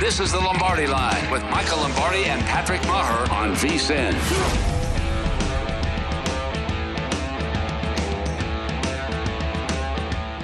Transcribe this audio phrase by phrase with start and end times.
[0.00, 4.12] This is the Lombardi Line with Michael Lombardi and Patrick Meagher on VSIN.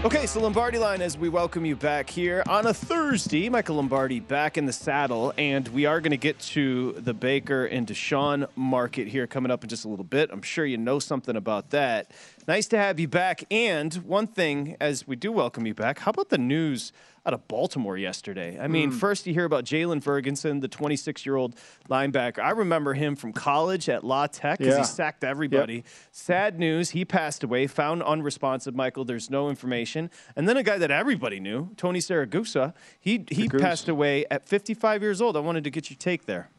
[0.02, 3.50] Okay, so Lombardi line as we welcome you back here on a Thursday.
[3.50, 7.66] Michael Lombardi back in the saddle, and we are going to get to the Baker
[7.66, 10.30] and Deshaun market here coming up in just a little bit.
[10.32, 12.12] I'm sure you know something about that.
[12.50, 13.44] Nice to have you back.
[13.48, 16.92] And one thing, as we do welcome you back, how about the news
[17.24, 18.58] out of Baltimore yesterday?
[18.60, 18.98] I mean, mm.
[18.98, 21.54] first you hear about Jaylon Ferguson, the 26 year old
[21.88, 22.40] linebacker.
[22.40, 24.80] I remember him from college at La Tech because yeah.
[24.80, 25.74] he sacked everybody.
[25.74, 25.84] Yep.
[26.10, 29.04] Sad news, he passed away, found unresponsive, Michael.
[29.04, 30.10] There's no information.
[30.34, 35.02] And then a guy that everybody knew, Tony Siragusa, he, he passed away at 55
[35.02, 35.36] years old.
[35.36, 36.50] I wanted to get your take there.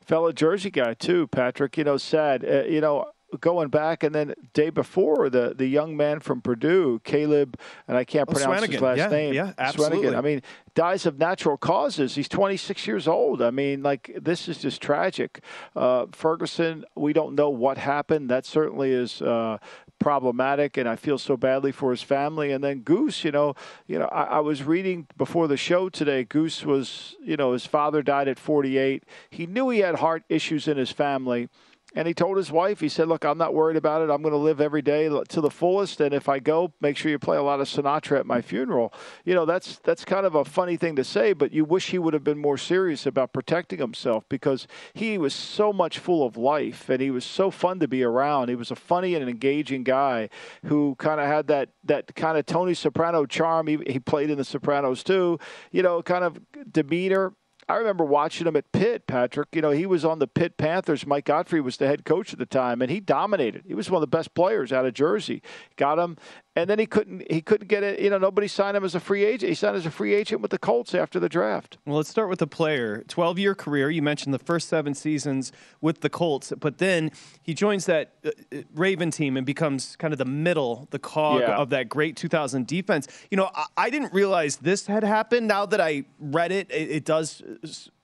[0.00, 1.76] Fellow Jersey guy, too, Patrick.
[1.76, 2.42] You know, sad.
[2.42, 7.00] Uh, you know, going back, and then day before the the young man from Purdue,
[7.04, 9.34] Caleb, and I can't oh, pronounce his last yeah, name.
[9.34, 10.14] Yeah, absolutely.
[10.14, 10.42] I mean,
[10.74, 12.14] dies of natural causes.
[12.14, 13.42] He's 26 years old.
[13.42, 15.42] I mean, like this is just tragic.
[15.76, 18.30] Uh, Ferguson, we don't know what happened.
[18.30, 19.22] That certainly is.
[19.22, 19.58] Uh,
[20.00, 23.54] problematic and I feel so badly for his family and then Goose you know
[23.86, 27.66] you know I, I was reading before the show today Goose was you know his
[27.66, 31.50] father died at 48 he knew he had heart issues in his family
[31.94, 34.12] and he told his wife, he said, Look, I'm not worried about it.
[34.12, 36.00] I'm going to live every day to the fullest.
[36.00, 38.92] And if I go, make sure you play a lot of Sinatra at my funeral.
[39.24, 41.98] You know, that's, that's kind of a funny thing to say, but you wish he
[41.98, 46.36] would have been more serious about protecting himself because he was so much full of
[46.36, 48.50] life and he was so fun to be around.
[48.50, 50.28] He was a funny and engaging guy
[50.66, 53.66] who kind of had that, that kind of Tony Soprano charm.
[53.66, 55.40] He, he played in The Sopranos too,
[55.72, 56.38] you know, kind of
[56.70, 57.32] demeanor
[57.70, 59.50] I remember watching him at Pitt, Patrick.
[59.52, 61.06] You know, he was on the Pitt Panthers.
[61.06, 63.62] Mike Gottfried was the head coach at the time, and he dominated.
[63.64, 65.40] He was one of the best players out of Jersey.
[65.76, 66.16] Got him
[66.60, 68.00] and then he couldn't he couldn't get it.
[68.00, 69.48] You know, nobody signed him as a free agent.
[69.48, 71.78] He signed as a free agent with the Colts after the draft.
[71.86, 73.04] Well, let's start with the player.
[73.08, 73.90] Twelve year career.
[73.90, 77.10] You mentioned the first seven seasons with the Colts, but then
[77.42, 81.40] he joins that uh, uh Raven team and becomes kind of the middle, the cog
[81.40, 81.56] yeah.
[81.56, 83.08] of that great 2000 defense.
[83.30, 85.48] You know, I, I, didn't realize this had happened.
[85.48, 87.42] Now that I read it, it, it does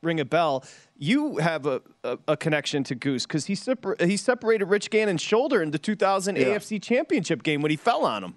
[0.03, 0.65] ring a bell.
[0.97, 5.21] You have a, a, a connection to Goose because he, separ- he separated Rich Gannon's
[5.21, 6.45] shoulder in the 2000 yeah.
[6.45, 8.37] AFC Championship game when he fell on him.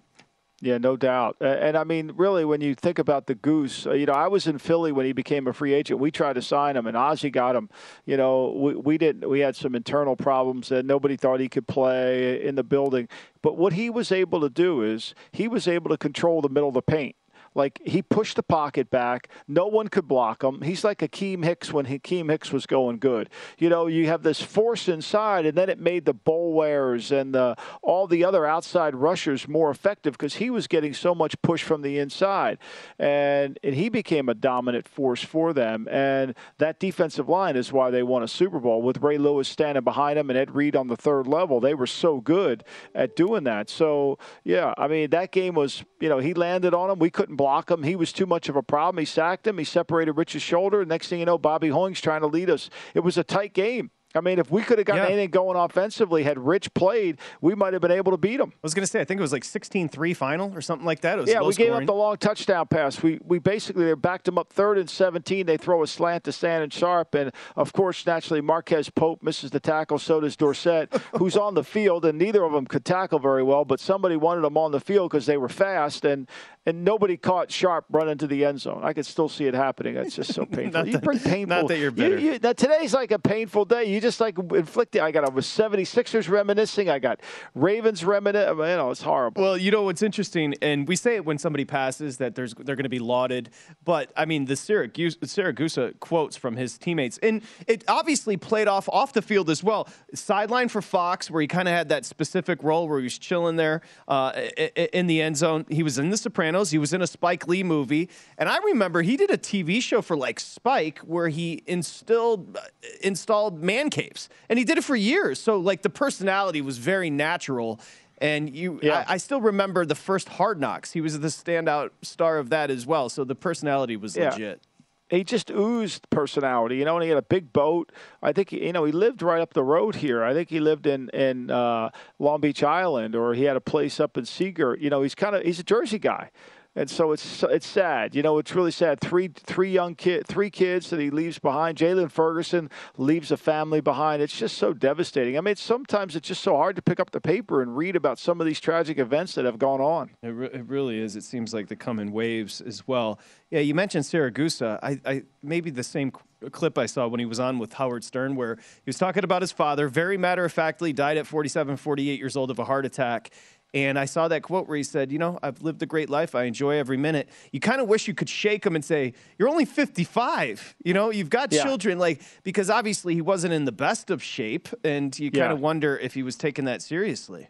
[0.61, 1.37] Yeah, no doubt.
[1.39, 4.45] And I mean, really, when you think about the Goose, uh, you know, I was
[4.45, 6.01] in Philly when he became a free agent.
[6.01, 7.69] We tried to sign him, and Ozzie got him.
[8.05, 9.29] You know, we, we didn't.
[9.29, 13.07] We had some internal problems that nobody thought he could play in the building.
[13.41, 16.69] But what he was able to do is he was able to control the middle
[16.69, 17.15] of the paint.
[17.55, 19.29] Like he pushed the pocket back.
[19.47, 20.61] No one could block him.
[20.61, 23.29] He's like Akiem Hicks when Akiem Hicks was going good.
[23.57, 27.55] You know, you have this force inside, and then it made the Boulwares and the,
[27.81, 31.81] all the other outside rushers more effective because he was getting so much push from
[31.81, 32.57] the inside.
[32.97, 35.87] And, and he became a dominant force for them.
[35.89, 39.83] And that defensive line is why they won a Super Bowl with Ray Lewis standing
[39.83, 41.59] behind him and Ed Reed on the third level.
[41.59, 42.63] They were so good
[42.93, 43.69] at doing that.
[43.69, 46.99] So, yeah, I mean, that game was, you know, he landed on him.
[46.99, 47.83] We couldn't block him.
[47.83, 48.99] He was too much of a problem.
[48.99, 49.57] He sacked him.
[49.57, 50.83] He separated Rich's shoulder.
[50.83, 52.69] Next thing you know, Bobby Hoying's trying to lead us.
[52.93, 53.91] It was a tight game.
[54.15, 55.09] I mean, if we could have gotten Yeah.
[55.09, 58.49] anything going offensively, had Rich played, we might have been able to beat him.
[58.55, 61.01] I was going to say, I think it was like 16-3 final or something like
[61.01, 61.27] that.
[61.27, 63.03] Yeah, we gave up the long touchdown pass.
[63.03, 65.45] We we basically they backed them up third and 17.
[65.45, 69.59] They throw a slant to Shannon Sharpe, and of course, naturally, Marquez Pope misses the
[69.59, 69.99] tackle.
[69.99, 73.63] So does Dorsett, who's on the field, and neither of them could tackle very well.
[73.63, 76.27] But somebody wanted them on the field because they were fast, and
[76.69, 78.81] and nobody caught Sharpe run into the end zone.
[78.83, 79.95] I could still see it happening.
[79.97, 80.71] It's just so painful.
[80.79, 81.55] Not you that- bring painful.
[81.61, 82.17] not that you're you- bitter.
[82.19, 83.85] you- now, today's like a painful day.
[83.85, 85.01] You just like inflicting.
[85.01, 86.89] I got a 76ers reminiscing.
[86.89, 87.21] I got
[87.55, 88.57] Ravens reminiscing.
[88.57, 89.41] You know, it's horrible.
[89.41, 92.75] Well, you know what's interesting, and we say it when somebody passes that there's they're
[92.75, 93.49] going to be lauded,
[93.85, 98.87] but I mean the Syracuse, Syracuse quotes from his teammates, and it obviously played off
[98.89, 99.87] off the field as well.
[100.13, 103.55] Sideline for Fox, where he kind of had that specific role where he was chilling
[103.55, 105.65] there uh, i- i- in the end zone.
[105.69, 106.58] He was in The Sopranos.
[106.71, 110.01] He was in a Spike Lee movie, and I remember he did a TV show
[110.01, 112.61] for like Spike where he instilled uh,
[113.01, 115.39] installed man caves, and he did it for years.
[115.39, 117.79] So like the personality was very natural.
[118.21, 119.05] And you, Yeah.
[119.07, 120.91] I, I still remember the first Hard Knocks.
[120.91, 123.07] He was the standout star of that as well.
[123.07, 124.31] So the personality was Yeah.
[124.31, 124.61] legit.
[125.09, 126.95] He just oozed personality, you know.
[126.95, 127.91] And he had a big boat.
[128.21, 130.23] I think you know he lived right up the road here.
[130.23, 131.89] I think he lived in in uh,
[132.19, 134.79] Long Beach Island, or he had a place up in Sea Girt.
[134.79, 136.29] You know, he's kind of he's a Jersey guy,
[136.75, 138.15] and so it's it's sad.
[138.15, 139.01] You know, it's really sad.
[139.01, 141.77] Three three young kid, three kids that he leaves behind.
[141.77, 144.21] Jaylon Ferguson leaves a family behind.
[144.21, 145.37] It's just so devastating.
[145.37, 148.19] I mean, sometimes it's just so hard to pick up the paper and read about
[148.19, 150.11] some of these tragic events that have gone on.
[150.21, 151.15] It, re- it really is.
[151.15, 153.19] It seems like they come in waves as well.
[153.49, 154.79] Yeah, you mentioned Siragusa.
[154.83, 156.11] I, I maybe the same
[156.51, 159.41] clip I saw when he was on with Howard Stern, where he was talking about
[159.41, 159.87] his father.
[159.87, 163.31] Very matter of factly, died at 47, 48 years old of a heart attack.
[163.73, 166.33] And I saw that quote where he said, "You know, I've lived a great life.
[166.33, 169.47] I enjoy every minute." You kind of wish you could shake him and say, "You're
[169.49, 170.75] only 55.
[170.83, 171.63] You know, you've got Yeah.
[171.63, 175.51] children." Like because obviously he wasn't in the best of shape, and you kind Yeah.
[175.51, 177.49] of wonder if he was taking that seriously.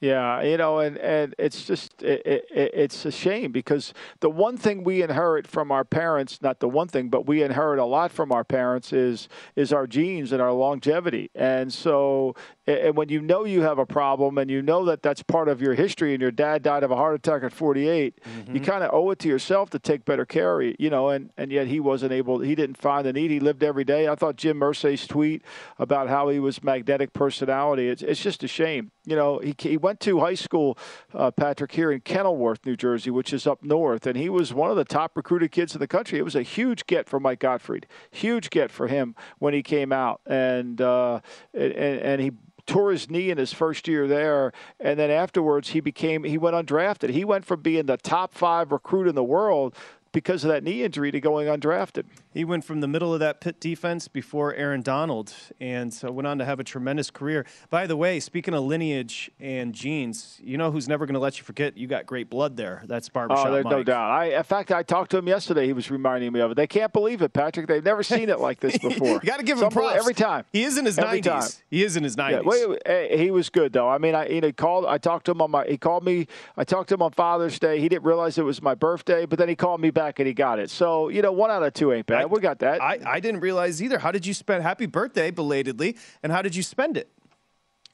[0.00, 4.56] Yeah, you know, and, and it's just it, it, it's a shame because the one
[4.56, 8.12] thing we inherit from our parents, not the one thing, but we inherit a lot
[8.12, 11.32] from our parents is is our genes and our longevity.
[11.34, 12.36] And so,
[12.68, 15.60] and when you know you have a problem and you know that that's part of
[15.60, 18.64] your history, and your dad died of a heart attack at 48, you mm-hmm.
[18.64, 21.08] kind of owe it to yourself to take better care, of it, you know.
[21.08, 22.38] And and yet he wasn't able.
[22.38, 23.32] He didn't find the need.
[23.32, 24.06] He lived every day.
[24.06, 25.42] I thought Jim Mersey's tweet
[25.76, 27.88] about how he was magnetic personality.
[27.88, 28.92] It's it's just a shame.
[29.08, 30.76] You know, he he went to high school,
[31.14, 34.70] uh, Patrick, here in Kenilworth, New Jersey, which is up north, and he was one
[34.70, 36.18] of the top recruited kids in the country.
[36.18, 39.92] It was a huge get for Mike Gottfried, huge get for him when he came
[39.92, 41.20] out, and uh,
[41.54, 42.32] and, and he
[42.66, 46.54] tore his knee in his first year there and then afterwards he became he went
[46.54, 49.74] undrafted he went from being the top five recruit in the world
[50.12, 53.40] because of that knee injury to going undrafted He went from the middle of that
[53.40, 57.44] Pitt defense before Aaron Donald and so went on to have a tremendous career.
[57.70, 61.38] By the way, speaking of lineage and genes, you know who's never going to let
[61.38, 62.82] you forget you got great blood there.
[62.86, 64.10] That's Barbershop Oh, there's no doubt.
[64.10, 65.66] I, in fact, I talked to him yesterday.
[65.66, 66.54] He was reminding me of it.
[66.54, 67.66] They can't believe it, Patrick.
[67.66, 69.08] They've never seen it like this before.
[69.14, 69.96] you got to give him Some- props.
[69.98, 70.44] every time.
[70.52, 71.24] He is in his Every 90s.
[71.24, 71.48] time.
[71.70, 72.30] He is in his 90s.
[72.30, 73.88] Yeah, wait, eh, he was good though.
[73.88, 74.86] I mean, I you know, called.
[74.86, 75.64] I talked to him on my.
[75.66, 76.26] He called me.
[76.56, 77.80] I talked to him on Father's Day.
[77.80, 80.34] He didn't realize it was my birthday, but then he called me back and he
[80.34, 80.70] got it.
[80.70, 82.22] So you know, one out of two ain't bad.
[82.22, 82.80] I- we got that.
[82.82, 83.98] I, I didn't realize either.
[83.98, 87.10] How did you spend happy birthday belatedly and how did you spend it?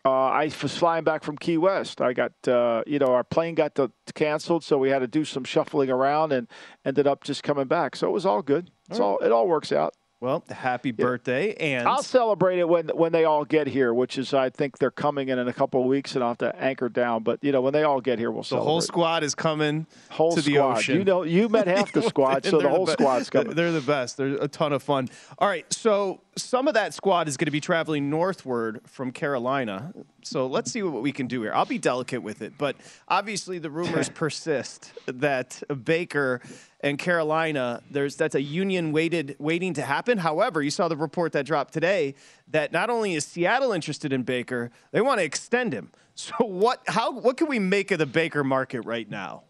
[0.07, 0.11] Uh,
[0.45, 2.03] I was flying back from Key West.
[2.03, 5.25] I got, uh, you know, our plane got to, canceled, so we had to do
[5.25, 6.47] some shuffling around and
[6.85, 7.97] ended up just coming back.
[7.97, 8.71] So it was all good.
[8.91, 9.95] It's all, it all works out.
[10.25, 14.33] Well, happy birthday and I'll celebrate it when when they all get here, which is
[14.33, 16.89] I think they're coming in in a couple of weeks, and I'll have to anchor
[16.89, 17.23] down.
[17.25, 18.71] But you know, when they all get here, we'll the celebrate.
[18.71, 20.97] whole squad is coming Whole to the ocean.
[20.97, 23.55] You know, you met half the squad, so the whole be- squad's coming.
[23.55, 24.17] They're the best.
[24.17, 25.11] They're a ton of fun.
[25.39, 29.93] All right, so some of that squad is going to be traveling northward from Carolina.
[30.23, 31.53] So let's see what we can do here.
[31.55, 32.77] I'll be delicate with it, but
[33.09, 36.41] obviously the rumors persist that Baker
[36.81, 40.19] and Carolina, there's that's a union waited waiting to happen.
[40.19, 42.15] However, you saw the report that dropped today
[42.49, 45.91] that not only is Seattle interested in Baker, they want to extend him.
[46.17, 49.43] So what how what can we make of the Baker market right now?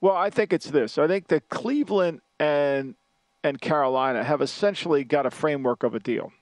[0.00, 0.98] Well, I think it's this.
[0.98, 2.94] I think that Cleveland and
[3.44, 6.32] and Carolina have essentially got a framework of a deal.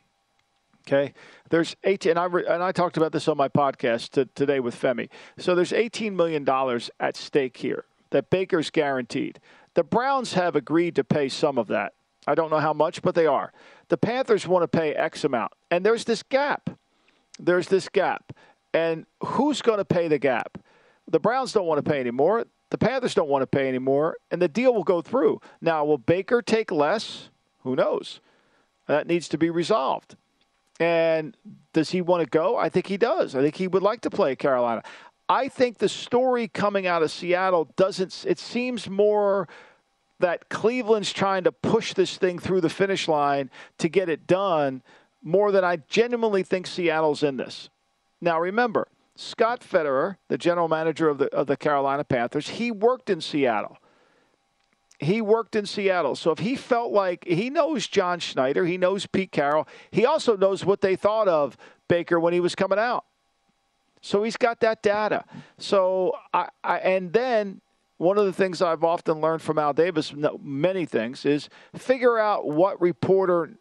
[0.86, 1.14] Okay,
[1.50, 4.60] there's 18, and I re, and I talked about this on my podcast to, today
[4.60, 5.08] with Femi.
[5.36, 9.40] So there's 18 million dollars at stake here that Baker's guaranteed.
[9.74, 11.92] The Browns have agreed to pay some of that.
[12.28, 13.52] I don't know how much, but they are.
[13.88, 16.70] The Panthers want to pay X amount, and there's this gap.
[17.38, 18.32] There's this gap,
[18.72, 20.56] and who's going to pay the gap?
[21.08, 22.46] The Browns don't want to pay anymore.
[22.70, 25.40] The Panthers don't want to pay anymore, and the deal will go through.
[25.60, 27.30] Now, will Baker take less?
[27.62, 28.20] Who knows?
[28.88, 30.16] That needs to be resolved.
[30.80, 31.36] And
[31.72, 32.56] does he want to go?
[32.56, 33.34] I think he does.
[33.34, 34.82] I think he would like to play Carolina.
[35.28, 39.48] I think the story coming out of Seattle doesn't, it seems more
[40.18, 44.82] that Cleveland's trying to push this thing through the finish line to get it done
[45.22, 47.68] more than I genuinely think Seattle's in this.
[48.20, 53.08] Now, remember, Scott Fitterer, the general manager of the, of the Carolina Panthers, he worked
[53.10, 53.78] in Seattle.
[54.98, 56.14] He worked in Seattle.
[56.14, 60.36] So if he felt like he knows John Schneider, he knows Pete Carroll, he also
[60.36, 61.56] knows what they thought of
[61.88, 63.04] Baker when he was coming out.
[64.02, 65.24] So he's got that data.
[65.58, 67.60] So I, I and then
[67.98, 72.46] one of the things I've often learned from Al Davis, many things, is figure out
[72.46, 73.54] what reporter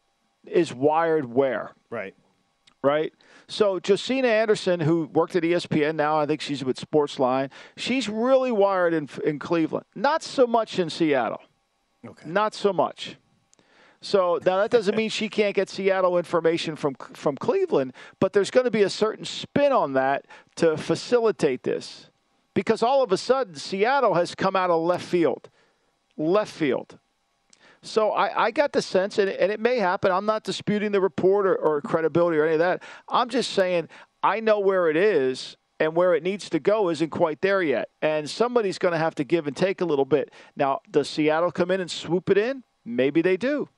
[0.45, 1.71] is wired where.
[1.89, 2.13] Right.
[2.83, 3.13] Right.
[3.47, 7.51] So Josina Anderson, who worked at ESPN, now I think she's with Sportsline.
[7.77, 9.85] She's really wired in in Cleveland.
[9.93, 11.41] Not so much in Seattle.
[12.05, 12.27] Okay.
[12.29, 13.17] Not so much.
[14.01, 18.51] So now that doesn't mean she can't get Seattle information from from Cleveland, but there's
[18.51, 20.25] going to be a certain spin on that
[20.57, 22.09] to facilitate this,
[22.53, 25.49] because all of a sudden Seattle has come out of left field,
[26.17, 26.99] left field.
[27.85, 30.11] So I, I got the sense, and, and, it may happen.
[30.11, 32.83] I'm not disputing the report or, or credibility or any of that.
[33.07, 33.89] I'm just saying
[34.23, 37.89] I know where it is, and where it needs to go isn't quite there yet.
[38.01, 40.31] And somebody's going to have to give and take a little bit.
[40.55, 42.63] Now, does Seattle come in and swoop it in?
[42.85, 43.69] Maybe they do.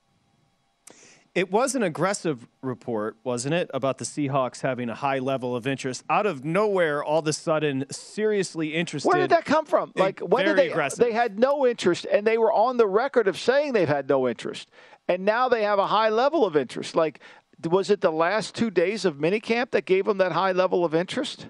[1.34, 5.66] It was an aggressive report, wasn't it, about the Seahawks having a high level of
[5.66, 7.04] interest out of nowhere.
[7.04, 9.08] All of a sudden, seriously interested.
[9.08, 9.92] Where did that come from?
[9.94, 10.70] Like when did they?
[10.70, 10.98] Aggressive.
[10.98, 14.28] They had no interest, and they were on the record of saying they've had no
[14.28, 14.70] interest,
[15.06, 16.96] and now they have a high level of interest.
[16.96, 17.20] Like,
[17.64, 20.94] was it the last two days of minicamp that gave them that high level of
[20.94, 21.48] interest?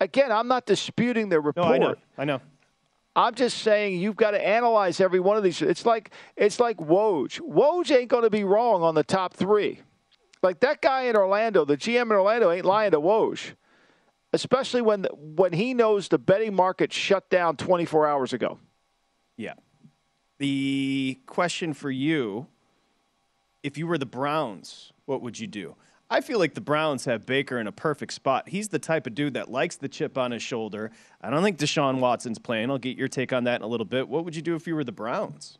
[0.00, 1.66] Again, I'm not disputing their report.
[1.68, 1.94] No, I know.
[2.18, 2.40] I know.
[3.14, 5.60] I'm just saying you've got to analyze every one of these.
[5.60, 7.40] It's like it's like Woj.
[7.40, 9.80] Woj ain't going to be wrong on the top three.
[10.42, 13.54] Like that guy in Orlando, the GM in Orlando ain't lying to Woj,
[14.32, 18.58] especially when when he knows the betting market shut down 24 hours ago.
[19.36, 19.54] Yeah.
[20.38, 22.46] The question for you:
[23.62, 25.76] If you were the Browns, what would you do?
[26.12, 28.48] I feel like the Browns have Baker in a perfect spot.
[28.48, 30.90] He's the type of dude that likes the chip on his shoulder.
[31.22, 32.70] I don't think Deshaun Watson's playing.
[32.70, 34.08] I'll get your take on that in a little bit.
[34.08, 35.58] What would you do if you were the Browns?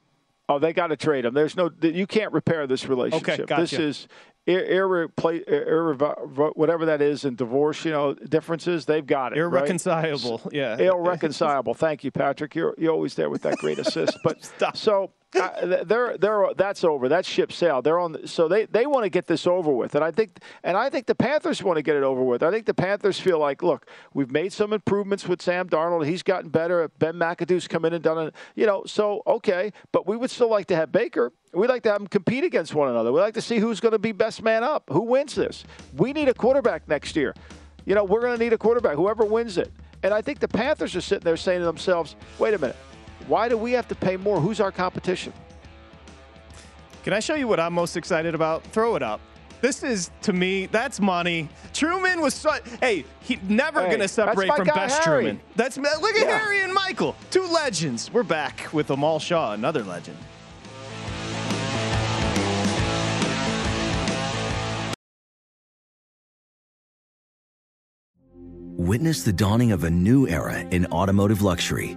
[0.50, 1.32] Oh, they got to trade him.
[1.32, 3.28] There's no, you can't repair this relationship.
[3.28, 3.62] Okay, gotcha.
[3.62, 4.09] This is
[4.47, 8.85] irre- irre- whatever that is in divorce, you know, differences.
[8.85, 9.38] They've got it.
[9.38, 10.42] Irreconcilable.
[10.44, 10.52] Right?
[10.52, 10.76] Yeah.
[10.78, 11.73] Irreconcilable.
[11.75, 12.54] Thank you, Patrick.
[12.54, 14.18] You're you're always there with that great assist.
[14.23, 17.08] But so they're they're that's over.
[17.08, 17.84] That ship sailed.
[17.84, 18.26] They're on.
[18.26, 21.06] So they they want to get this over with, and I think and I think
[21.06, 22.42] the Panthers want to get it over with.
[22.42, 26.06] I think the Panthers feel like, look, we've made some improvements with Sam Darnold.
[26.06, 26.88] He's gotten better.
[26.98, 28.34] Ben McAdoo's come in and done it.
[28.54, 31.32] You know, so okay, but we would still like to have Baker.
[31.54, 33.12] We'd like to have them compete against one another.
[33.12, 34.84] We'd like to see who's going to be best man up.
[34.90, 35.64] Who wins this?
[35.96, 37.34] We need a quarterback next year.
[37.84, 38.96] You know, we're going to need a quarterback.
[38.96, 39.70] Whoever wins it.
[40.02, 42.76] And I think the Panthers are sitting there saying to themselves, wait a minute.
[43.26, 44.40] Why do we have to pay more?
[44.40, 45.32] Who's our competition?
[47.04, 48.62] Can I show you what I'm most excited about?
[48.64, 49.20] Throw it up.
[49.60, 51.48] This is to me, that's money.
[51.72, 55.22] Truman was so, hey, he never hey, gonna separate from best Harry.
[55.22, 55.40] Truman.
[55.54, 56.38] That's look at yeah.
[56.38, 58.12] Harry and Michael, two legends.
[58.12, 60.18] We're back with Amal Shah, another legend.
[68.76, 71.96] Witness the dawning of a new era in automotive luxury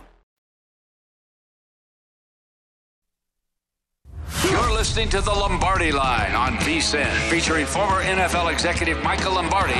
[4.81, 9.75] listening to the Lombardi Line on VSIN, featuring former NFL executive Michael Lombardi.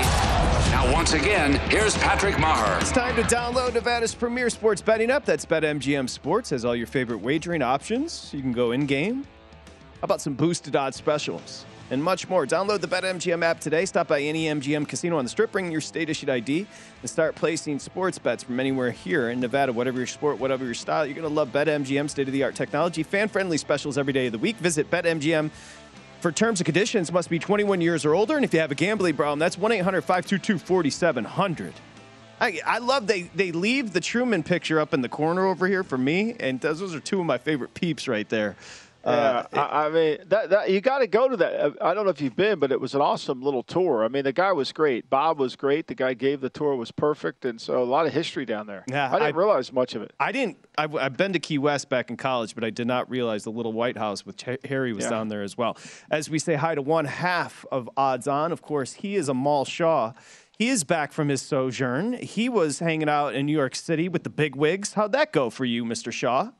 [0.70, 2.79] Now, once again, here's Patrick Meagher.
[2.79, 5.25] It's time to download Nevada's premier sports betting app.
[5.25, 6.51] That's BetMGM Sports.
[6.51, 8.31] Has all your favorite wagering options.
[8.31, 9.24] You can go in game.
[9.63, 11.65] How about some boosted odds specials?
[11.91, 12.48] And much more.
[12.48, 13.86] Download the BetMGM app today.
[13.86, 16.65] Stop by any MGM casino on the strip, bring your state issued ID,
[17.01, 19.74] and start placing sports bets from anywhere here in Nevada.
[19.74, 22.55] Whatever your sport, whatever your style, you're going to love BetMGM state of the art
[22.55, 24.55] technology, fan friendly specials every day of the week.
[24.57, 25.51] Visit BetMGM.
[26.21, 28.36] For terms and conditions, must be 21 years or older.
[28.36, 31.74] And if you have a gambling problem, that's 1 800 522 4700.
[32.39, 35.98] I, love they they leave the Truman picture up in the corner over here for
[35.98, 38.55] me, and those are two of my favorite peeps right there.
[39.03, 41.60] Uh, yeah, I, I, mean, that, that you got to go to that.
[41.60, 44.03] Uh, I don't know if you've been, but it was an awesome little tour.
[44.03, 45.10] I mean, the guy was great.
[45.10, 45.88] Bob was great.
[45.88, 48.84] The guy gave the tour was perfect, and so a lot of history down there.
[48.88, 50.13] Yeah, I didn't I, realize much of it.
[50.20, 50.58] I didn't.
[50.77, 53.51] I've, I've, been to Key West back in college, but I did not realize the
[53.51, 55.10] little White House with Harry was yeah.
[55.10, 55.77] down there as well.
[56.10, 59.65] As we say hi to one half of Odds On, of course, he is Amal
[59.65, 60.13] Shah.
[60.58, 62.13] He is back from his sojourn.
[62.13, 64.93] He was hanging out in New York City with the big wigs.
[64.93, 66.13] How'd that go for you, Mr.
[66.13, 66.51] Shah?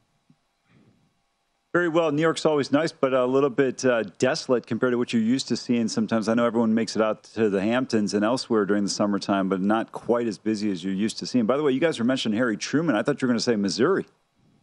[1.74, 2.12] Very well.
[2.12, 5.48] New York's always nice, but a little bit uh, desolate compared to what you're used
[5.48, 6.28] to seeing sometimes.
[6.28, 9.62] I know everyone makes it out to the Hamptons and elsewhere during the summertime, but
[9.62, 11.46] not quite as busy as you're used to seeing.
[11.46, 12.98] By the way, you guys were mentioning Harry Truman.
[12.98, 14.06] I thought you were going to say Missouri.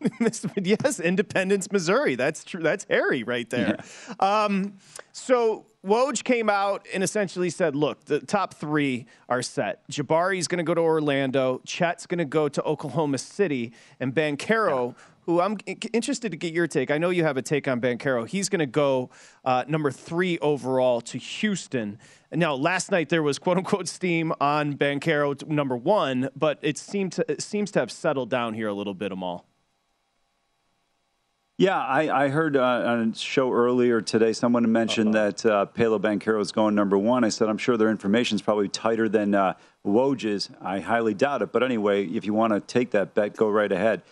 [0.62, 2.14] yes, Independence, Missouri.
[2.14, 2.62] That's true.
[2.62, 3.78] That's Harry right there.
[4.20, 4.44] Yeah.
[4.44, 4.74] Um,
[5.12, 9.88] so Woj came out and essentially said, look, the top three are set.
[9.88, 11.62] Jabari's going to go to Orlando.
[11.64, 13.72] Chet's going to go to Oklahoma City.
[13.98, 15.58] And Banchero yeah who I'm
[15.92, 16.90] interested to get your take.
[16.90, 18.26] I know you have a take on Banchero.
[18.26, 19.10] He's going to go
[19.44, 21.98] uh, number three overall to Houston.
[22.32, 27.12] Now, last night there was quote unquote steam on Banchero number one, but it seemed
[27.12, 29.44] to, it seems to have settled down here a little bit, Amal.
[31.58, 35.24] Yeah, I, I heard uh, on a show earlier today someone mentioned Uh-oh.
[35.24, 37.22] that uh, Paolo Banchero is going number one.
[37.22, 40.48] I said, I'm sure their information is probably tighter than uh, Woj's.
[40.62, 41.52] I highly doubt it.
[41.52, 44.02] But anyway, if you want to take that bet, go right ahead.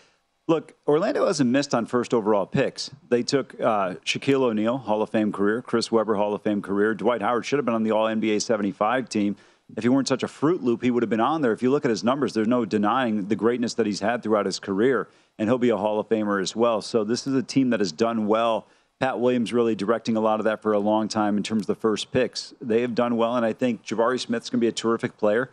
[0.49, 2.89] Look, Orlando hasn't missed on first overall picks.
[3.09, 6.93] They took uh, Shaquille O'Neal, Hall of Fame career, Chris Webber, Hall of Fame career.
[6.93, 9.35] Dwight Howard should have been on the All NBA 75 team.
[9.75, 11.51] If he weren't such a Fruit Loop, he would have been on there.
[11.51, 14.45] If you look at his numbers, there's no denying the greatness that he's had throughout
[14.45, 16.81] his career, and he'll be a Hall of Famer as well.
[16.81, 18.67] So this is a team that has done well.
[19.01, 21.67] Pat Williams really directing a lot of that for a long time in terms of
[21.67, 22.53] the first picks.
[22.61, 25.51] They have done well, and I think Jabari Smith's going to be a terrific player.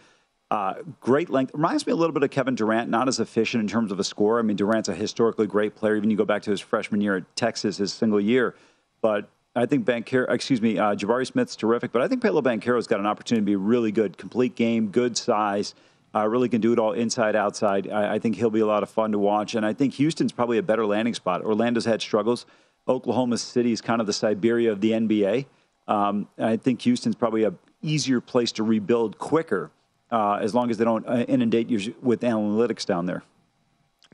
[0.50, 1.52] Uh, great length.
[1.54, 4.04] Reminds me a little bit of Kevin Durant, not as efficient in terms of a
[4.04, 4.38] score.
[4.38, 5.96] I mean, Durant's a historically great player.
[5.96, 8.54] Even you go back to his freshman year at Texas, his single year.
[9.00, 11.92] But I think Banchero, excuse me, uh, Jabari Smith's terrific.
[11.92, 15.16] But I think Paolo Banchero's got an opportunity to be really good, complete game, good
[15.16, 15.74] size.
[16.14, 17.90] Uh, really can do it all inside, outside.
[17.90, 19.54] I, I think he'll be a lot of fun to watch.
[19.54, 21.42] And I think Houston's probably a better landing spot.
[21.42, 22.46] Orlando's had struggles.
[22.86, 25.46] Oklahoma City is kind of the Siberia of the NBA.
[25.88, 29.70] Um, I think Houston's probably a easier place to rebuild quicker
[30.10, 33.22] uh, as long as they don't uh, inundate you with analytics down there.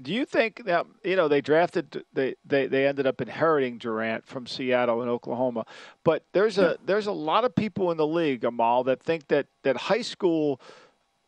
[0.01, 4.27] Do you think that you know they drafted they, they, they ended up inheriting Durant
[4.27, 5.67] from Seattle and Oklahoma,
[6.05, 9.47] but there's a there's a lot of people in the league, Amal, that think that
[9.63, 10.59] that high school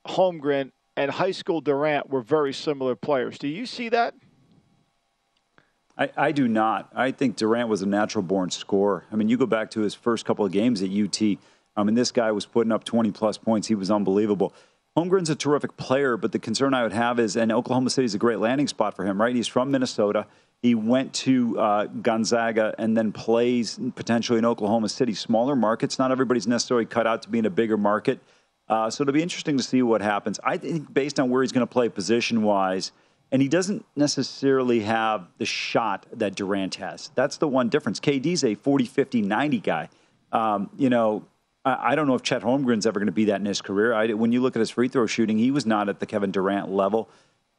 [0.07, 3.38] Holmgren and high school Durant were very similar players.
[3.38, 4.14] Do you see that?
[5.96, 6.88] I, I do not.
[6.94, 9.05] I think Durant was a natural born scorer.
[9.12, 11.38] I mean, you go back to his first couple of games at UT
[11.76, 13.68] I mean, this guy was putting up 20 plus points.
[13.68, 14.52] He was unbelievable.
[14.96, 18.14] Holmgren's a terrific player, but the concern I would have is, and Oklahoma City is
[18.14, 19.35] a great landing spot for him, right?
[19.35, 20.26] He's from Minnesota.
[20.61, 25.14] He went to uh, Gonzaga and then plays potentially in Oklahoma City.
[25.14, 25.98] Smaller markets.
[25.98, 28.20] Not everybody's necessarily cut out to be in a bigger market.
[28.68, 30.38] Uh, so it'll be interesting to see what happens.
[30.44, 32.92] I think based on where he's going to play position wise,
[33.32, 37.11] and he doesn't necessarily have the shot that Durant has.
[37.14, 37.98] That's the one difference.
[37.98, 39.88] KD's a 40, 50, 90 guy.
[40.32, 41.24] Um, you know,
[41.64, 43.92] I, don't know if Chet Holmgren's ever going to be that in his career.
[43.92, 46.33] I, when you look at his free throw shooting, he was not at the Kevin
[46.33, 47.09] Durant level.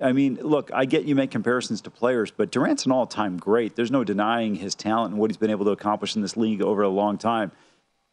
[0.01, 3.37] I mean, look, I get you make comparisons to players, but Durant's an all time
[3.37, 3.75] great.
[3.75, 6.61] There's no denying his talent and what he's been able to accomplish in this league
[6.61, 7.51] over a long time.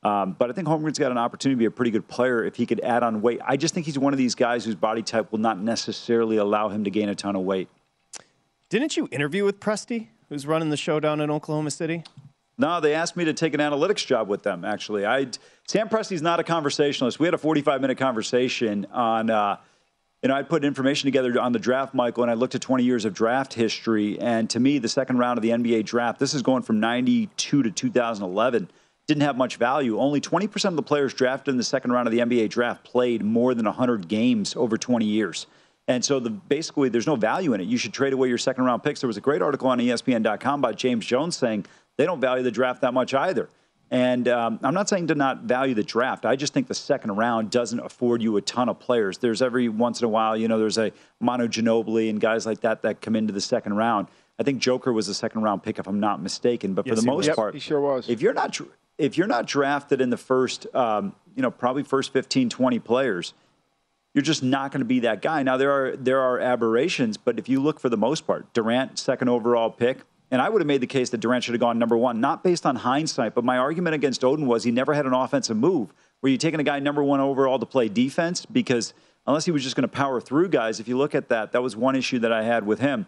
[0.03, 2.57] Um, but I think Holmgren's got an opportunity to be a pretty good player if
[2.57, 3.40] he could add on weight.
[3.44, 6.68] I just think he's one of these guys whose body type will not necessarily allow
[6.68, 7.68] him to gain a ton of weight.
[8.68, 12.05] Didn't you interview with Presti, who's running the show down in Oklahoma City?
[12.61, 14.66] No, they asked me to take an analytics job with them.
[14.66, 15.29] Actually, I
[15.66, 17.18] Sam Presti's not a conversationalist.
[17.18, 19.31] We had a 45 minute conversation on.
[19.31, 19.57] Uh,
[20.23, 22.85] you know, I put information together on the draft, Michael, and I looked at 20
[22.85, 24.20] years of draft history.
[24.20, 27.62] And to me, the second round of the NBA draft, this is going from 92
[27.62, 28.70] to 2011,
[29.07, 29.99] didn't have much value.
[29.99, 33.25] Only 20% of the players drafted in the second round of the NBA draft played
[33.25, 35.46] more than 100 games over 20 years.
[35.88, 37.66] And so the, basically, there's no value in it.
[37.66, 39.01] You should trade away your second round picks.
[39.01, 41.64] There was a great article on ESPN.com by James Jones saying
[42.00, 43.50] they don't value the draft that much either.
[43.90, 46.24] And um, I'm not saying to not value the draft.
[46.24, 49.18] I just think the second round doesn't afford you a ton of players.
[49.18, 52.62] There's every once in a while, you know, there's a Manu Ginobili and guys like
[52.62, 54.06] that that come into the second round.
[54.38, 56.72] I think Joker was a second round pick, if I'm not mistaken.
[56.72, 58.08] But for yes, the most yep, part, he sure was.
[58.08, 58.58] If you're not
[58.96, 63.34] if you're not drafted in the first, um, you know, probably first 15, 20 players,
[64.14, 65.42] you're just not going to be that guy.
[65.42, 68.98] Now there are there are aberrations, but if you look for the most part, Durant
[68.98, 69.98] second overall pick,
[70.31, 72.45] and I would have made the case that Durant should have gone number one, not
[72.45, 75.93] based on hindsight, but my argument against Oden was he never had an offensive move.
[76.23, 78.47] Were you taking a guy number one overall to play defense?
[78.47, 78.95] Because
[79.27, 81.62] unless he was just going to power through guys, if you look at that, that
[81.62, 83.07] was one issue that I had with him.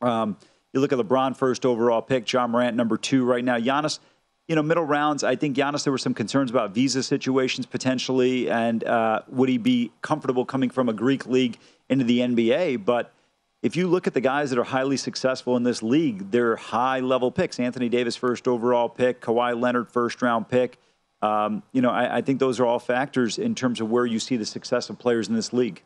[0.00, 0.36] Um,
[0.72, 3.58] you look at LeBron first overall pick, Ja Morant number two right now.
[3.58, 3.98] Giannis,
[4.46, 5.24] you know, middle rounds.
[5.24, 9.58] I think Giannis, there were some concerns about visa situations potentially, and uh, would he
[9.58, 11.58] be comfortable coming from a Greek league
[11.88, 12.84] into the NBA?
[12.84, 13.12] But
[13.62, 17.00] if you look at the guys that are highly successful in this league, they're high
[17.00, 17.58] level picks.
[17.58, 20.78] Anthony Davis, first overall pick, Kawhi Leonard, first round pick.
[21.20, 24.20] Um, you know, I, I, think those are all factors in terms of where you
[24.20, 25.82] see the success of players in this league.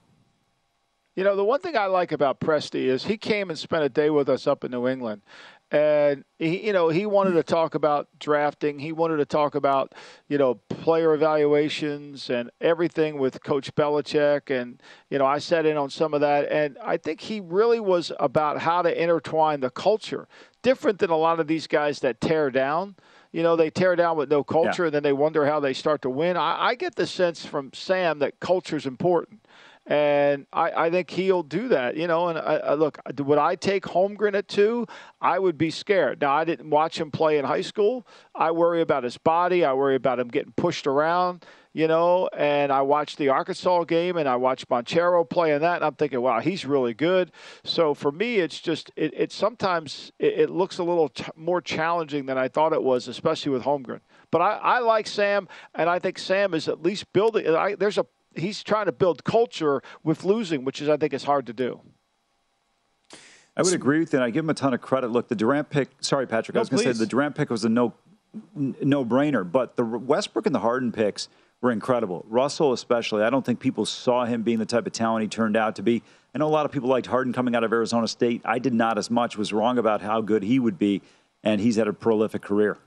[1.17, 3.89] You know, the one thing I like about Presti is he came and spent a
[3.89, 5.23] day with us up in New England
[5.73, 8.79] and he, you know, he wanted to talk about drafting.
[8.79, 9.95] He wanted to talk about,
[10.29, 14.51] you know, player evaluations and everything with Coach Belichick.
[14.51, 17.81] And you know, I sat in on some of that, and I think he really
[17.81, 20.29] was about how to intertwine the culture,
[20.61, 22.95] different than a lot of these guys that tear down.
[23.33, 24.89] You know, they tear down with no culture, yeah.
[24.89, 26.37] and then they wonder how they start to win.
[26.37, 29.41] I, I get the sense from Sam that culture is important
[29.87, 31.97] and I, I, think he'll do that.
[31.97, 34.87] You know, and I, I look, would I take Holmgren at two?
[35.21, 36.21] I would be scared.
[36.21, 38.07] Now, I didn't watch him play in high school.
[38.35, 39.65] I worry about his body.
[39.65, 41.45] I worry about him getting pushed around.
[41.75, 45.77] You know, and I watched the Arkansas game and I watched Banchero play in that,
[45.77, 47.33] and I'm thinking, wow, he's really good.
[47.65, 51.63] So for me, it's just it, it sometimes it, it, looks a little t- more
[51.63, 54.01] challenging than I thought it was, especially with Holmgren.
[54.31, 57.49] But I, I like Sam, and I think Sam is at least building.
[57.49, 58.05] I, there's a
[58.37, 61.81] he's trying to build culture with losing, which is I think is hard to do.
[63.57, 64.19] I would agree with you.
[64.19, 65.11] And I give him a ton of credit.
[65.11, 65.91] Look, the Durant pick.
[66.01, 66.55] Sorry, Patrick.
[66.55, 67.95] No, I was going to say the Durant pick was a no
[68.55, 71.29] no brainer, but the Westbrook and the Harden picks
[71.61, 72.25] were incredible.
[72.29, 73.23] Russell, especially.
[73.23, 75.83] I don't think people saw him being the type of talent he turned out to
[75.83, 76.03] be.
[76.35, 78.41] I know a lot of people liked Harden coming out of Arizona State.
[78.45, 79.37] I did not as much.
[79.37, 81.03] Was wrong about how good he would be,
[81.45, 82.79] and he's had a prolific career.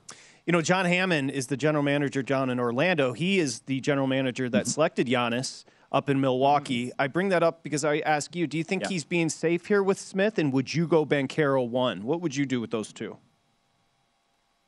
[0.46, 3.12] You know, John Hammond is the general manager down in Orlando.
[3.12, 4.70] He is the general manager that mm-hmm.
[4.70, 6.86] selected Giannis up in Milwaukee.
[6.86, 7.02] Mm-hmm.
[7.02, 8.88] I bring that up because I ask you, do you think yeah.
[8.90, 10.38] he's being safe here with Smith?
[10.38, 12.04] And would you go Banchero one?
[12.04, 13.16] What would you do with those two?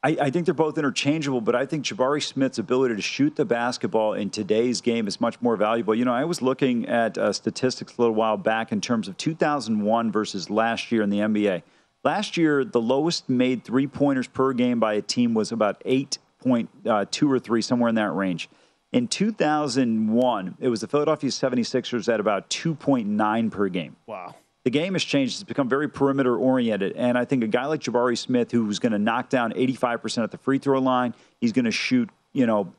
[0.02, 3.44] I, I, think they're both interchangeable, but I think Jabari Smith's ability to shoot the
[3.44, 5.92] basketball in today's game is much more valuable.
[5.92, 9.16] You know, I was looking at uh, statistics a little while back in terms of
[9.16, 11.62] 2001 versus last year in the NBA.
[12.04, 16.68] Last year, the lowest made three pointers per game by a team was about 8.2
[16.86, 18.48] uh, or 3, somewhere in that range.
[18.92, 23.96] In 2001, it was the Philadelphia 76ers at about 2.9 per game.
[24.06, 24.34] Wow.
[24.64, 25.34] The game has changed.
[25.34, 26.92] It's become very perimeter oriented.
[26.96, 30.30] And I think a guy like Jabari Smith, who's going to knock down 85% at
[30.30, 32.72] the free throw line, he's going to shoot, you know,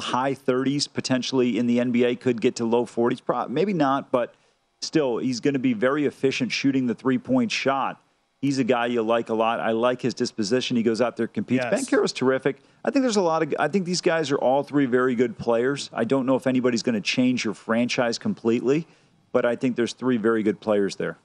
[0.00, 3.48] high 30s potentially in the NBA, could get to low 40s.
[3.50, 4.34] Maybe not, but
[4.80, 8.00] still, he's going to be very efficient shooting the three point shot.
[8.44, 9.58] He's a guy you like a lot.
[9.58, 10.76] I like his disposition.
[10.76, 11.64] He goes out there, competes.
[11.64, 11.72] Yes.
[11.72, 12.58] Banchero's terrific.
[12.84, 13.54] I think there's a lot of.
[13.58, 15.88] I think these guys are all three very good players.
[15.94, 18.86] I don't know if anybody's going to change your franchise completely,
[19.32, 21.16] but I think there's three very good players there.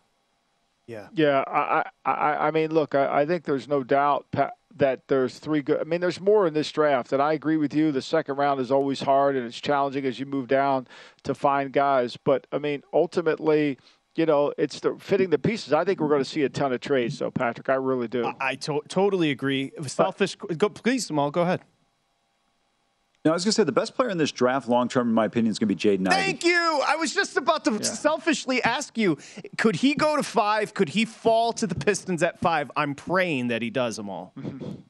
[0.88, 1.10] Yeah.
[1.14, 1.44] Yeah.
[1.46, 1.84] I.
[2.06, 2.48] I.
[2.48, 2.96] I mean, look.
[2.96, 4.26] I, I think there's no doubt
[4.78, 5.82] that there's three good.
[5.82, 7.92] I mean, there's more in this draft, and I agree with you.
[7.92, 10.88] The second round is always hard, and it's challenging as you move down
[11.24, 12.16] to find guys.
[12.16, 13.78] But I mean, ultimately
[14.16, 15.74] you know, it's the fitting the pieces.
[15.74, 17.70] I think we're going to see a ton of trades, though, Patrick.
[17.70, 18.26] I really do.
[18.26, 19.72] I, I to- totally agree.
[19.86, 20.36] Selfish.
[20.36, 21.62] Go, please, Jamal, go ahead.
[23.26, 25.14] Now, I was going to say the best player in this draft, long term, in
[25.14, 26.82] my opinion, is going to be Jaden Thank you.
[26.88, 27.82] I was just about to yeah.
[27.82, 29.18] selfishly ask you:
[29.58, 30.74] Could he go to five?
[30.74, 32.72] Could he fall to the Pistons at five?
[32.78, 34.64] I'm praying that he does them mm-hmm.
[34.64, 34.84] all.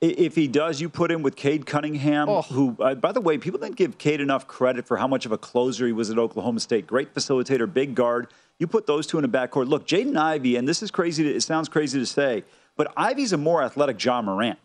[0.00, 2.42] If he does, you put him with Cade Cunningham, oh.
[2.42, 5.32] who, uh, by the way, people didn't give Cade enough credit for how much of
[5.32, 6.86] a closer he was at Oklahoma State.
[6.86, 8.28] Great facilitator, big guard.
[8.60, 9.68] You put those two in a backcourt.
[9.68, 11.24] Look, Jaden Ivey, and this is crazy.
[11.24, 12.44] To, it sounds crazy to say,
[12.76, 14.58] but Ivey's a more athletic Ja Morant.